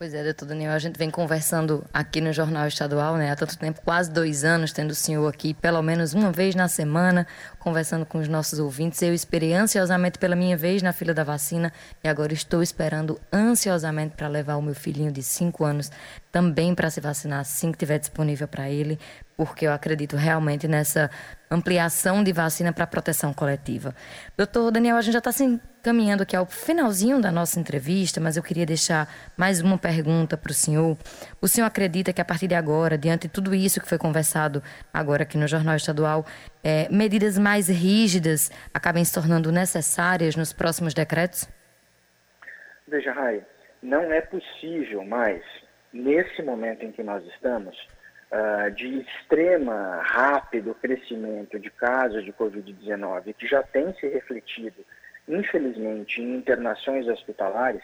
Pois 0.00 0.14
é, 0.14 0.24
doutor 0.24 0.46
Daniel, 0.46 0.72
a 0.72 0.78
gente 0.78 0.96
vem 0.96 1.10
conversando 1.10 1.84
aqui 1.92 2.22
no 2.22 2.32
Jornal 2.32 2.66
Estadual, 2.66 3.18
né? 3.18 3.30
Há 3.30 3.36
tanto 3.36 3.58
tempo, 3.58 3.82
quase 3.84 4.10
dois 4.10 4.44
anos, 4.44 4.72
tendo 4.72 4.92
o 4.92 4.94
senhor 4.94 5.28
aqui 5.28 5.52
pelo 5.52 5.82
menos 5.82 6.14
uma 6.14 6.32
vez 6.32 6.54
na 6.54 6.68
semana, 6.68 7.26
conversando 7.58 8.06
com 8.06 8.16
os 8.16 8.26
nossos 8.26 8.58
ouvintes. 8.58 9.02
Eu 9.02 9.12
esperei 9.12 9.52
ansiosamente 9.52 10.18
pela 10.18 10.34
minha 10.34 10.56
vez 10.56 10.80
na 10.80 10.94
fila 10.94 11.12
da 11.12 11.22
vacina 11.22 11.70
e 12.02 12.08
agora 12.08 12.32
estou 12.32 12.62
esperando 12.62 13.20
ansiosamente 13.30 14.16
para 14.16 14.26
levar 14.26 14.56
o 14.56 14.62
meu 14.62 14.74
filhinho 14.74 15.12
de 15.12 15.22
cinco 15.22 15.66
anos 15.66 15.92
também 16.32 16.74
para 16.74 16.88
se 16.88 16.98
vacinar 17.02 17.40
assim 17.40 17.70
que 17.70 17.76
tiver 17.76 17.98
disponível 17.98 18.48
para 18.48 18.70
ele, 18.70 18.98
porque 19.36 19.66
eu 19.66 19.72
acredito 19.74 20.16
realmente 20.16 20.66
nessa 20.66 21.10
ampliação 21.50 22.24
de 22.24 22.32
vacina 22.32 22.72
para 22.72 22.86
proteção 22.86 23.34
coletiva. 23.34 23.94
Doutor 24.34 24.70
Daniel, 24.70 24.96
a 24.96 25.02
gente 25.02 25.12
já 25.12 25.18
está 25.18 25.30
se 25.80 25.88
encaminhando 25.88 26.22
aqui 26.22 26.36
ao 26.36 26.44
finalzinho 26.44 27.20
da 27.20 27.32
nossa 27.32 27.58
entrevista, 27.58 28.20
mas 28.20 28.36
eu 28.36 28.42
queria 28.42 28.66
deixar 28.66 29.08
mais 29.36 29.62
uma 29.62 29.78
pergunta 29.78 30.36
para 30.36 30.50
o 30.50 30.54
senhor. 30.54 30.96
O 31.40 31.48
senhor 31.48 31.66
acredita 31.66 32.12
que 32.12 32.20
a 32.20 32.24
partir 32.24 32.46
de 32.46 32.54
agora, 32.54 32.98
diante 32.98 33.26
de 33.26 33.32
tudo 33.32 33.54
isso 33.54 33.80
que 33.80 33.88
foi 33.88 33.96
conversado 33.96 34.62
agora 34.92 35.22
aqui 35.22 35.38
no 35.38 35.48
Jornal 35.48 35.76
Estadual, 35.76 36.26
é, 36.62 36.86
medidas 36.90 37.38
mais 37.38 37.68
rígidas 37.68 38.50
acabem 38.74 39.02
se 39.04 39.14
tornando 39.14 39.50
necessárias 39.50 40.36
nos 40.36 40.52
próximos 40.52 40.92
decretos? 40.92 41.48
Veja, 42.86 43.12
Rai, 43.12 43.42
não 43.82 44.12
é 44.12 44.20
possível 44.20 45.02
mais, 45.04 45.42
nesse 45.92 46.42
momento 46.42 46.84
em 46.84 46.92
que 46.92 47.02
nós 47.02 47.24
estamos, 47.28 47.74
uh, 48.30 48.70
de 48.72 49.00
extrema 49.00 50.02
rápido 50.02 50.74
crescimento 50.74 51.58
de 51.58 51.70
casos 51.70 52.22
de 52.22 52.32
Covid-19, 52.34 53.34
que 53.34 53.46
já 53.46 53.62
tem 53.62 53.94
se 53.94 54.06
refletido, 54.08 54.84
infelizmente, 55.30 56.20
em 56.20 56.36
internações 56.36 57.06
hospitalares, 57.06 57.82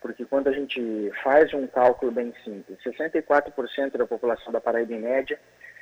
porque 0.00 0.24
quando 0.24 0.48
a 0.48 0.52
gente 0.52 1.10
faz 1.22 1.52
um 1.54 1.66
cálculo 1.66 2.12
bem 2.12 2.32
simples, 2.44 2.78
64% 2.84 3.96
da 3.96 4.06
população 4.06 4.52
da 4.52 4.60
Paraíba 4.60 4.92
em 4.92 5.00
média 5.00 5.38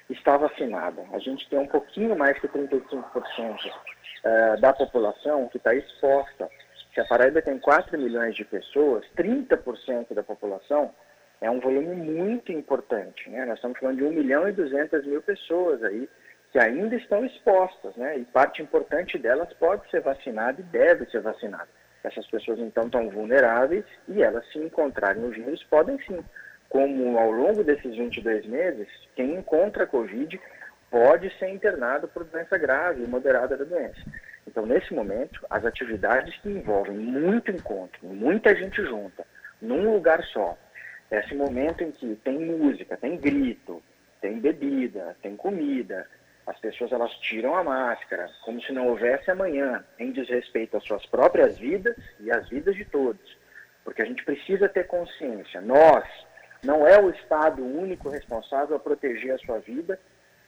está 0.09 0.37
vacinada. 0.37 1.03
A 1.13 1.19
gente 1.19 1.49
tem 1.49 1.59
um 1.59 1.67
pouquinho 1.67 2.17
mais 2.17 2.39
que 2.39 2.47
35% 2.47 3.67
uh, 3.67 4.61
da 4.61 4.73
população 4.73 5.49
que 5.49 5.57
está 5.57 5.75
exposta. 5.75 6.49
Se 6.95 7.01
a 7.01 7.05
Paraíba 7.05 7.43
tem 7.43 7.59
4 7.59 7.99
milhões 7.99 8.37
de 8.37 8.45
pessoas, 8.45 9.05
30% 9.17 10.15
da 10.15 10.23
população 10.23 10.95
é 11.41 11.51
um 11.51 11.59
volume 11.59 11.95
muito 11.95 12.53
importante. 12.53 13.29
Né? 13.29 13.45
Nós 13.45 13.57
estamos 13.57 13.79
falando 13.79 13.97
de 13.97 14.05
1 14.05 14.11
milhão 14.11 14.49
e 14.49 14.53
200 14.53 15.05
mil 15.05 15.23
pessoas 15.23 15.83
aí 15.83 16.09
que 16.53 16.59
ainda 16.59 16.95
estão 16.95 17.25
expostas, 17.25 17.97
né? 17.97 18.19
e 18.19 18.25
parte 18.27 18.63
importante 18.63 19.19
delas 19.19 19.51
pode 19.55 19.91
ser 19.91 20.03
vacinada 20.03 20.61
e 20.61 20.65
deve 20.65 21.07
ser 21.07 21.23
vacinada. 21.23 21.69
Essas 22.05 22.27
pessoas 22.27 22.59
então 22.59 22.85
estão 22.85 23.09
vulneráveis 23.09 23.85
e 24.07 24.23
elas 24.23 24.47
se 24.53 24.59
encontrarem 24.59 25.25
o 25.25 25.31
vírus 25.31 25.65
podem 25.65 25.99
sim. 26.03 26.23
Como 26.69 27.19
ao 27.19 27.31
longo 27.31 27.65
desses 27.65 27.97
22 27.97 28.47
meses, 28.47 28.89
quem 29.17 29.35
encontra 29.35 29.85
a 29.85 29.87
Covid 29.87 30.39
pode 30.91 31.31
ser 31.39 31.49
internado 31.49 32.07
por 32.09 32.25
doença 32.25 32.59
grave 32.59 33.03
e 33.03 33.09
moderada 33.09 33.57
da 33.57 33.65
doença. 33.65 34.03
Então, 34.47 34.67
nesse 34.67 34.93
momento, 34.93 35.45
as 35.49 35.65
atividades 35.65 36.37
que 36.39 36.51
envolvem 36.51 36.97
muito 36.97 37.51
encontro, 37.51 38.07
muita 38.07 38.55
gente 38.55 38.83
junta, 38.85 39.25
num 39.61 39.93
lugar 39.93 40.23
só, 40.25 40.59
esse 41.11 41.35
momento 41.35 41.83
em 41.83 41.93
que 41.93 42.17
tem 42.17 42.39
música, 42.39 42.97
tem 42.97 43.17
grito, 43.17 43.83
tem 44.21 44.39
bebida, 44.39 45.17
tem 45.23 45.37
comida, 45.37 46.07
as 46.47 46.59
pessoas 46.59 46.93
elas 46.93 47.13
tiram 47.19 47.55
a 47.55 47.63
máscara, 47.63 48.31
como 48.45 48.61
se 48.61 48.73
não 48.73 48.89
houvesse 48.89 49.31
amanhã, 49.31 49.85
em 49.99 50.11
desrespeito 50.11 50.77
às 50.77 50.85
suas 50.85 51.05
próprias 51.07 51.59
vidas 51.59 51.97
e 52.21 52.31
às 52.31 52.49
vidas 52.49 52.75
de 52.75 52.85
todos. 52.85 53.39
Porque 53.85 54.03
a 54.03 54.05
gente 54.05 54.25
precisa 54.25 54.69
ter 54.69 54.87
consciência, 54.87 55.61
nós, 55.61 56.05
não 56.63 56.87
é 56.87 57.01
o 57.01 57.11
Estado 57.11 57.65
único 57.65 58.09
responsável 58.09 58.77
a 58.77 58.81
proteger 58.81 59.35
a 59.35 59.39
sua 59.39 59.59
vida 59.59 59.99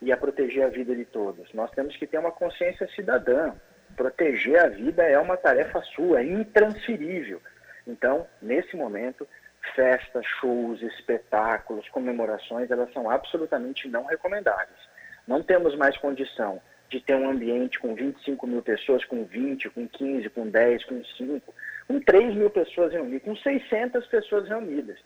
e 0.00 0.12
a 0.12 0.16
proteger 0.16 0.64
a 0.64 0.68
vida 0.68 0.94
de 0.94 1.04
todos. 1.04 1.52
Nós 1.52 1.70
temos 1.72 1.96
que 1.96 2.06
ter 2.06 2.18
uma 2.18 2.30
consciência 2.30 2.88
cidadã. 2.94 3.52
Proteger 3.96 4.60
a 4.60 4.68
vida 4.68 5.02
é 5.02 5.18
uma 5.18 5.36
tarefa 5.36 5.80
sua, 5.94 6.20
é 6.20 6.24
intransferível. 6.24 7.40
Então, 7.86 8.26
nesse 8.40 8.76
momento, 8.76 9.26
festas, 9.74 10.24
shows, 10.40 10.82
espetáculos, 10.82 11.88
comemorações, 11.88 12.70
elas 12.70 12.92
são 12.92 13.10
absolutamente 13.10 13.88
não 13.88 14.04
recomendáveis. 14.04 14.93
Não 15.26 15.42
temos 15.42 15.76
mais 15.76 15.96
condição 15.96 16.60
de 16.88 17.00
ter 17.00 17.14
um 17.14 17.28
ambiente 17.28 17.78
com 17.78 17.94
25 17.94 18.46
mil 18.46 18.62
pessoas, 18.62 19.04
com 19.04 19.24
20, 19.24 19.70
com 19.70 19.88
15, 19.88 20.28
com 20.30 20.48
10, 20.48 20.84
com 20.84 21.04
5, 21.04 21.54
com 21.88 22.00
3 22.00 22.34
mil 22.34 22.50
pessoas 22.50 22.92
reunidas, 22.92 23.22
com 23.22 23.34
600 23.34 24.06
pessoas 24.06 24.48
reunidas, 24.48 24.98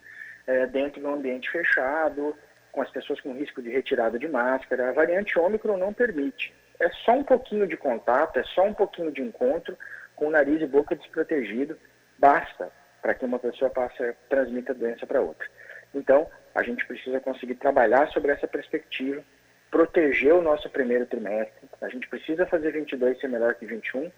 é, 0.46 0.66
dentro 0.66 1.00
de 1.00 1.06
um 1.06 1.14
ambiente 1.14 1.50
fechado, 1.50 2.36
com 2.72 2.82
as 2.82 2.90
pessoas 2.90 3.20
com 3.20 3.32
risco 3.32 3.62
de 3.62 3.70
retirada 3.70 4.18
de 4.18 4.28
máscara. 4.28 4.90
A 4.90 4.92
variante 4.92 5.38
Ômicron 5.38 5.76
não 5.76 5.92
permite. 5.92 6.52
É 6.80 6.90
só 7.04 7.12
um 7.12 7.24
pouquinho 7.24 7.66
de 7.66 7.76
contato, 7.76 8.38
é 8.38 8.44
só 8.44 8.64
um 8.64 8.74
pouquinho 8.74 9.10
de 9.10 9.22
encontro, 9.22 9.76
com 10.14 10.30
nariz 10.30 10.60
e 10.60 10.66
boca 10.66 10.94
desprotegido, 10.94 11.78
basta 12.18 12.70
para 13.00 13.14
que 13.14 13.24
uma 13.24 13.38
pessoa 13.38 13.70
passe, 13.70 14.14
transmita 14.28 14.72
a 14.72 14.74
doença 14.74 15.06
para 15.06 15.20
outra. 15.20 15.46
Então, 15.94 16.28
a 16.54 16.62
gente 16.62 16.84
precisa 16.86 17.20
conseguir 17.20 17.54
trabalhar 17.54 18.08
sobre 18.08 18.32
essa 18.32 18.46
perspectiva, 18.46 19.22
proteger 19.70 20.34
o 20.34 20.42
nosso 20.42 20.68
primeiro 20.70 21.06
trimestre. 21.06 21.68
A 21.80 21.88
gente 21.88 22.08
precisa 22.08 22.46
fazer 22.46 22.72
22 22.72 23.20
ser 23.20 23.28
melhor 23.28 23.54
que 23.54 23.66
21, 23.66 24.10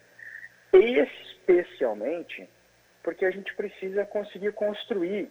especialmente 0.72 2.48
porque 3.02 3.24
a 3.24 3.30
gente 3.30 3.54
precisa 3.54 4.04
conseguir 4.04 4.52
construir 4.52 5.30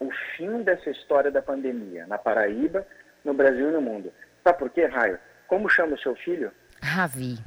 o 0.00 0.10
fim 0.36 0.62
dessa 0.62 0.90
história 0.90 1.30
da 1.30 1.42
pandemia 1.42 2.06
na 2.06 2.18
Paraíba, 2.18 2.86
no 3.24 3.34
Brasil 3.34 3.68
e 3.68 3.72
no 3.72 3.80
mundo. 3.80 4.12
Sabe 4.42 4.58
por 4.58 4.70
quê, 4.70 4.86
Raio? 4.86 5.18
Como 5.46 5.68
chama 5.68 5.94
o 5.94 5.98
seu 5.98 6.14
filho? 6.16 6.50
Ravi. 6.82 7.38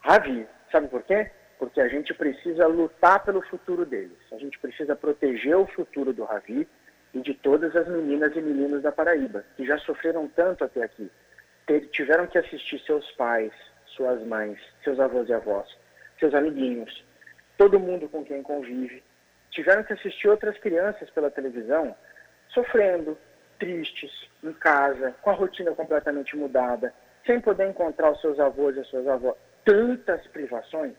Ravi. 0.00 0.46
Sabe 0.70 0.88
por 0.88 1.02
quê? 1.02 1.30
porque 1.58 1.80
a 1.80 1.88
gente 1.88 2.12
precisa 2.14 2.66
lutar 2.66 3.24
pelo 3.24 3.42
futuro 3.42 3.84
deles. 3.84 4.18
A 4.32 4.36
gente 4.36 4.58
precisa 4.58 4.94
proteger 4.94 5.56
o 5.56 5.66
futuro 5.66 6.12
do 6.12 6.24
Ravi 6.24 6.68
e 7.14 7.20
de 7.20 7.34
todas 7.34 7.74
as 7.74 7.88
meninas 7.88 8.34
e 8.36 8.40
meninos 8.40 8.82
da 8.82 8.92
Paraíba, 8.92 9.44
que 9.56 9.66
já 9.66 9.78
sofreram 9.78 10.28
tanto 10.28 10.64
até 10.64 10.82
aqui. 10.82 11.10
Tiveram 11.92 12.26
que 12.26 12.38
assistir 12.38 12.78
seus 12.80 13.10
pais, 13.12 13.52
suas 13.86 14.22
mães, 14.22 14.58
seus 14.84 15.00
avós 15.00 15.28
e 15.28 15.32
avós, 15.32 15.66
seus 16.18 16.32
amiguinhos, 16.34 17.04
todo 17.58 17.80
mundo 17.80 18.08
com 18.08 18.24
quem 18.24 18.42
convive. 18.42 19.02
Tiveram 19.50 19.82
que 19.82 19.92
assistir 19.92 20.28
outras 20.28 20.56
crianças 20.58 21.10
pela 21.10 21.30
televisão 21.30 21.96
sofrendo, 22.48 23.18
tristes, 23.58 24.28
em 24.42 24.52
casa, 24.52 25.14
com 25.22 25.30
a 25.30 25.34
rotina 25.34 25.72
completamente 25.72 26.36
mudada, 26.36 26.94
sem 27.24 27.40
poder 27.40 27.68
encontrar 27.68 28.12
os 28.12 28.20
seus 28.20 28.38
avós 28.38 28.76
e 28.76 28.80
as 28.80 28.86
suas 28.86 29.06
avós. 29.08 29.36
Tantas 29.64 30.26
privações 30.28 30.94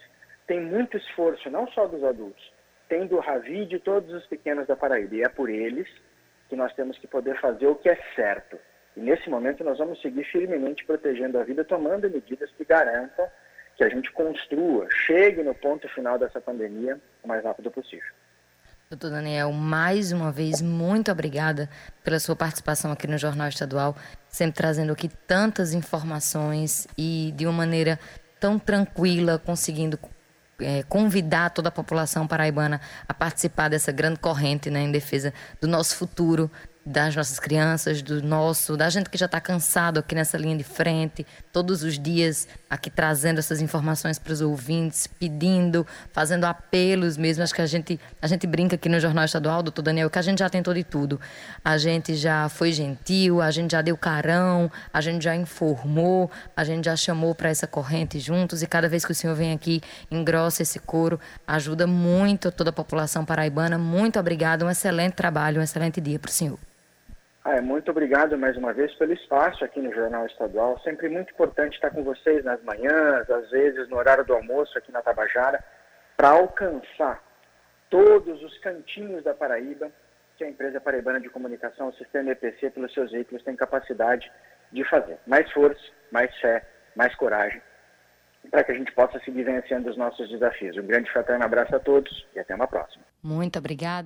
tem 0.45 0.59
muito 0.59 0.97
esforço, 0.97 1.49
não 1.49 1.67
só 1.67 1.87
dos 1.87 2.03
adultos, 2.03 2.51
tem 2.89 3.07
do 3.07 3.19
Ravi 3.19 3.61
e 3.61 3.65
de 3.65 3.79
todos 3.79 4.13
os 4.13 4.25
pequenos 4.27 4.67
da 4.67 4.75
Paraíba. 4.75 5.15
E 5.15 5.23
é 5.23 5.29
por 5.29 5.49
eles 5.49 5.87
que 6.49 6.55
nós 6.55 6.73
temos 6.73 6.97
que 6.97 7.07
poder 7.07 7.39
fazer 7.39 7.67
o 7.67 7.75
que 7.75 7.89
é 7.89 7.97
certo. 8.15 8.57
E 8.97 8.99
nesse 8.99 9.29
momento 9.29 9.63
nós 9.63 9.77
vamos 9.77 10.01
seguir 10.01 10.23
firmemente 10.23 10.83
protegendo 10.83 11.37
a 11.37 11.43
vida, 11.43 11.63
tomando 11.63 12.09
medidas 12.09 12.49
que 12.57 12.65
garantam 12.65 13.27
que 13.75 13.83
a 13.83 13.89
gente 13.89 14.11
construa, 14.11 14.87
chegue 14.89 15.43
no 15.43 15.53
ponto 15.53 15.87
final 15.89 16.17
dessa 16.17 16.41
pandemia 16.41 16.99
o 17.23 17.27
mais 17.27 17.43
rápido 17.43 17.69
possível. 17.69 18.11
Doutor 18.89 19.11
Daniel, 19.11 19.51
mais 19.51 20.11
uma 20.11 20.31
vez, 20.31 20.63
muito 20.63 21.11
obrigada 21.11 21.69
pela 22.03 22.19
sua 22.19 22.35
participação 22.35 22.91
aqui 22.91 23.05
no 23.05 23.19
Jornal 23.19 23.49
Estadual, 23.49 23.95
sempre 24.27 24.57
trazendo 24.57 24.93
aqui 24.93 25.09
tantas 25.27 25.73
informações 25.73 26.87
e 26.97 27.31
de 27.35 27.45
uma 27.45 27.53
maneira 27.53 27.99
tão 28.39 28.57
tranquila, 28.57 29.37
conseguindo 29.37 29.99
é, 30.59 30.81
convidar 30.83 31.51
toda 31.51 31.69
a 31.69 31.71
população 31.71 32.25
paraibana 32.25 32.81
a 33.07 33.13
participar 33.13 33.69
dessa 33.69 33.91
grande 33.91 34.19
corrente 34.19 34.71
né, 34.71 34.79
em 34.79 34.91
defesa 34.91 35.31
do 35.61 35.67
nosso 35.67 35.95
futuro, 35.95 36.49
das 36.87 37.13
nossas 37.13 37.37
crianças, 37.37 38.01
do 38.01 38.23
nosso, 38.23 38.77
da 38.77 38.89
gente 38.89 39.09
que 39.09 39.17
já 39.17 39.25
está 39.25 39.41
cansado 39.41 39.99
aqui 39.99 40.15
nessa 40.15 40.37
linha 40.37 40.55
de 40.55 40.63
frente, 40.63 41.27
todos 41.51 41.83
os 41.83 41.99
dias 41.99 42.47
aqui 42.69 42.89
trazendo 42.89 43.39
essas 43.39 43.59
informações 43.59 44.17
para 44.17 44.31
os 44.31 44.39
ouvintes, 44.39 45.05
pedindo, 45.05 45.85
fazendo 46.13 46.45
apelos 46.45 47.17
mesmo. 47.17 47.43
Acho 47.43 47.53
que 47.53 47.61
a 47.61 47.65
gente, 47.65 47.99
a 48.21 48.27
gente 48.27 48.47
brinca 48.47 48.75
aqui 48.75 48.87
no 48.87 49.01
Jornal 49.01 49.25
Estadual, 49.25 49.61
doutor 49.61 49.81
Daniel, 49.81 50.09
que 50.09 50.17
a 50.17 50.21
gente 50.21 50.39
já 50.39 50.49
tentou 50.49 50.73
de 50.73 50.85
tudo. 50.85 51.19
A 51.63 51.77
gente 51.77 52.15
já 52.15 52.47
foi 52.47 52.71
gentil, 52.71 53.41
a 53.41 53.51
gente 53.51 53.71
já 53.71 53.81
deu 53.81 53.97
carão, 53.97 54.71
a 54.93 55.01
gente 55.01 55.21
já 55.21 55.35
informou, 55.35 56.31
a 56.55 56.63
gente 56.63 56.85
já 56.85 56.95
chamou 56.95 57.35
para 57.35 57.49
essa 57.49 57.67
corrente 57.67 58.17
juntos 58.17 58.63
e 58.63 58.67
cada 58.67 58.87
vez 58.87 59.03
que 59.03 59.11
o 59.11 59.15
senhor 59.15 59.35
vem 59.35 59.51
aqui, 59.51 59.81
engrossa 60.09 60.61
esse 60.61 60.79
coro, 60.79 61.19
ajuda 61.45 61.85
muito 61.85 62.49
toda 62.49 62.69
a 62.69 62.73
população 62.73 63.25
paraibana. 63.25 63.77
Muito 63.77 64.17
obrigada, 64.17 64.65
um 64.65 64.69
excelente 64.69 65.15
trabalho, 65.15 65.59
um 65.59 65.63
excelente 65.63 65.99
dia 65.99 66.17
para 66.17 66.29
o 66.29 66.31
senhor. 66.31 66.57
É, 67.47 67.61
muito 67.61 67.89
obrigado 67.89 68.37
mais 68.37 68.57
uma 68.57 68.73
vez 68.73 68.93
pelo 68.95 69.13
espaço 69.13 69.63
aqui 69.63 69.79
no 69.79 69.93
Jornal 69.93 70.25
Estadual. 70.25 70.77
Sempre 70.79 71.07
muito 71.07 71.31
importante 71.31 71.75
estar 71.75 71.91
com 71.91 72.03
vocês 72.03 72.43
nas 72.43 72.61
manhãs, 72.61 73.29
às 73.29 73.49
vezes 73.49 73.87
no 73.87 73.95
horário 73.95 74.25
do 74.25 74.33
almoço 74.33 74.77
aqui 74.77 74.91
na 74.91 75.01
Tabajara, 75.01 75.63
para 76.17 76.31
alcançar 76.31 77.23
todos 77.89 78.43
os 78.43 78.57
cantinhos 78.57 79.23
da 79.23 79.33
Paraíba 79.33 79.89
que 80.37 80.43
a 80.43 80.49
empresa 80.49 80.81
paraibana 80.81 81.21
de 81.21 81.29
comunicação, 81.29 81.87
o 81.87 81.93
sistema 81.93 82.31
EPC, 82.31 82.69
pelos 82.71 82.93
seus 82.93 83.11
veículos, 83.11 83.43
tem 83.43 83.55
capacidade 83.55 84.29
de 84.71 84.83
fazer. 84.83 85.17
Mais 85.25 85.49
força, 85.51 85.81
mais 86.11 86.35
fé, 86.39 86.63
mais 86.95 87.15
coragem, 87.15 87.61
para 88.51 88.63
que 88.63 88.73
a 88.73 88.75
gente 88.75 88.91
possa 88.91 89.19
seguir 89.21 89.43
vencendo 89.43 89.89
os 89.89 89.97
nossos 89.97 90.29
desafios. 90.29 90.77
Um 90.77 90.85
grande 90.85 91.09
fraterno 91.11 91.45
abraço 91.45 91.73
a 91.75 91.79
todos 91.79 92.27
e 92.35 92.39
até 92.39 92.53
uma 92.53 92.67
próxima. 92.67 93.03
Muito 93.23 93.57
obrigada. 93.57 94.05